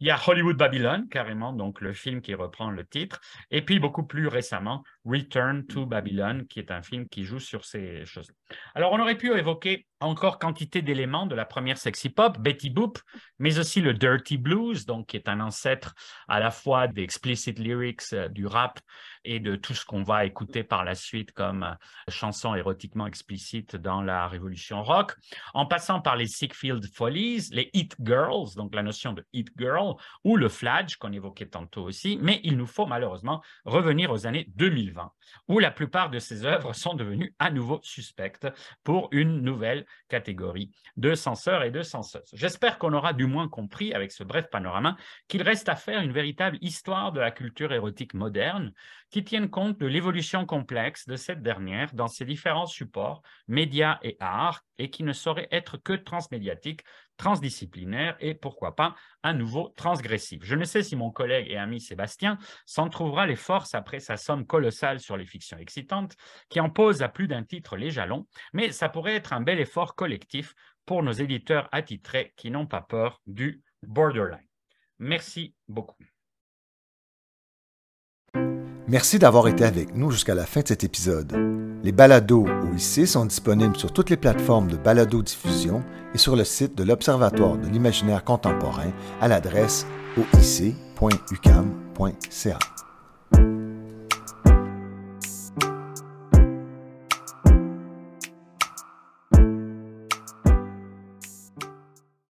[0.00, 3.20] Il y a Hollywood Babylon, carrément, donc le film qui reprend le titre.
[3.50, 7.66] Et puis, beaucoup plus récemment, Return to Babylon, qui est un film qui joue sur
[7.66, 8.32] ces choses.
[8.74, 12.98] Alors, on aurait pu évoquer encore quantité d'éléments de la première sexy pop, Betty Boop,
[13.38, 15.94] mais aussi le dirty blues, donc qui est un ancêtre
[16.28, 18.80] à la fois des explicit lyrics, euh, du rap
[19.24, 21.74] et de tout ce qu'on va écouter par la suite comme euh,
[22.08, 25.14] chansons érotiquement explicites dans la révolution rock,
[25.52, 29.94] en passant par les Sickfield Follies, les Hit Girls, donc la notion de Hit Girl,
[30.24, 34.46] ou le flash qu'on évoquait tantôt aussi, mais il nous faut malheureusement revenir aux années
[34.56, 35.12] 2020,
[35.48, 38.48] où la plupart de ces œuvres sont devenues à nouveau suspectes
[38.82, 42.30] pour une nouvelle catégorie de censeurs et de censeuses.
[42.32, 44.96] J'espère qu'on aura du moins compris avec ce bref panorama
[45.28, 48.72] qu'il reste à faire une véritable histoire de la culture érotique moderne
[49.10, 54.16] qui tienne compte de l'évolution complexe de cette dernière dans ses différents supports, médias et
[54.20, 56.82] arts, et qui ne saurait être que transmédiatique,
[57.20, 60.40] transdisciplinaire et pourquoi pas à nouveau transgressif.
[60.42, 64.16] Je ne sais si mon collègue et ami Sébastien s'en trouvera les forces après sa
[64.16, 66.16] somme colossale sur les fictions excitantes,
[66.48, 69.60] qui en pose à plus d'un titre les jalons, mais ça pourrait être un bel
[69.60, 70.54] effort collectif
[70.86, 74.48] pour nos éditeurs attitrés qui n'ont pas peur du borderline.
[74.98, 76.02] Merci beaucoup.
[78.88, 81.59] Merci d'avoir été avec nous jusqu'à la fin de cet épisode.
[81.82, 85.82] Les balados OIC sont disponibles sur toutes les plateformes de balado-diffusion
[86.14, 89.86] et sur le site de l'Observatoire de l'imaginaire contemporain à l'adresse
[90.18, 90.78] oic.ucam.ca.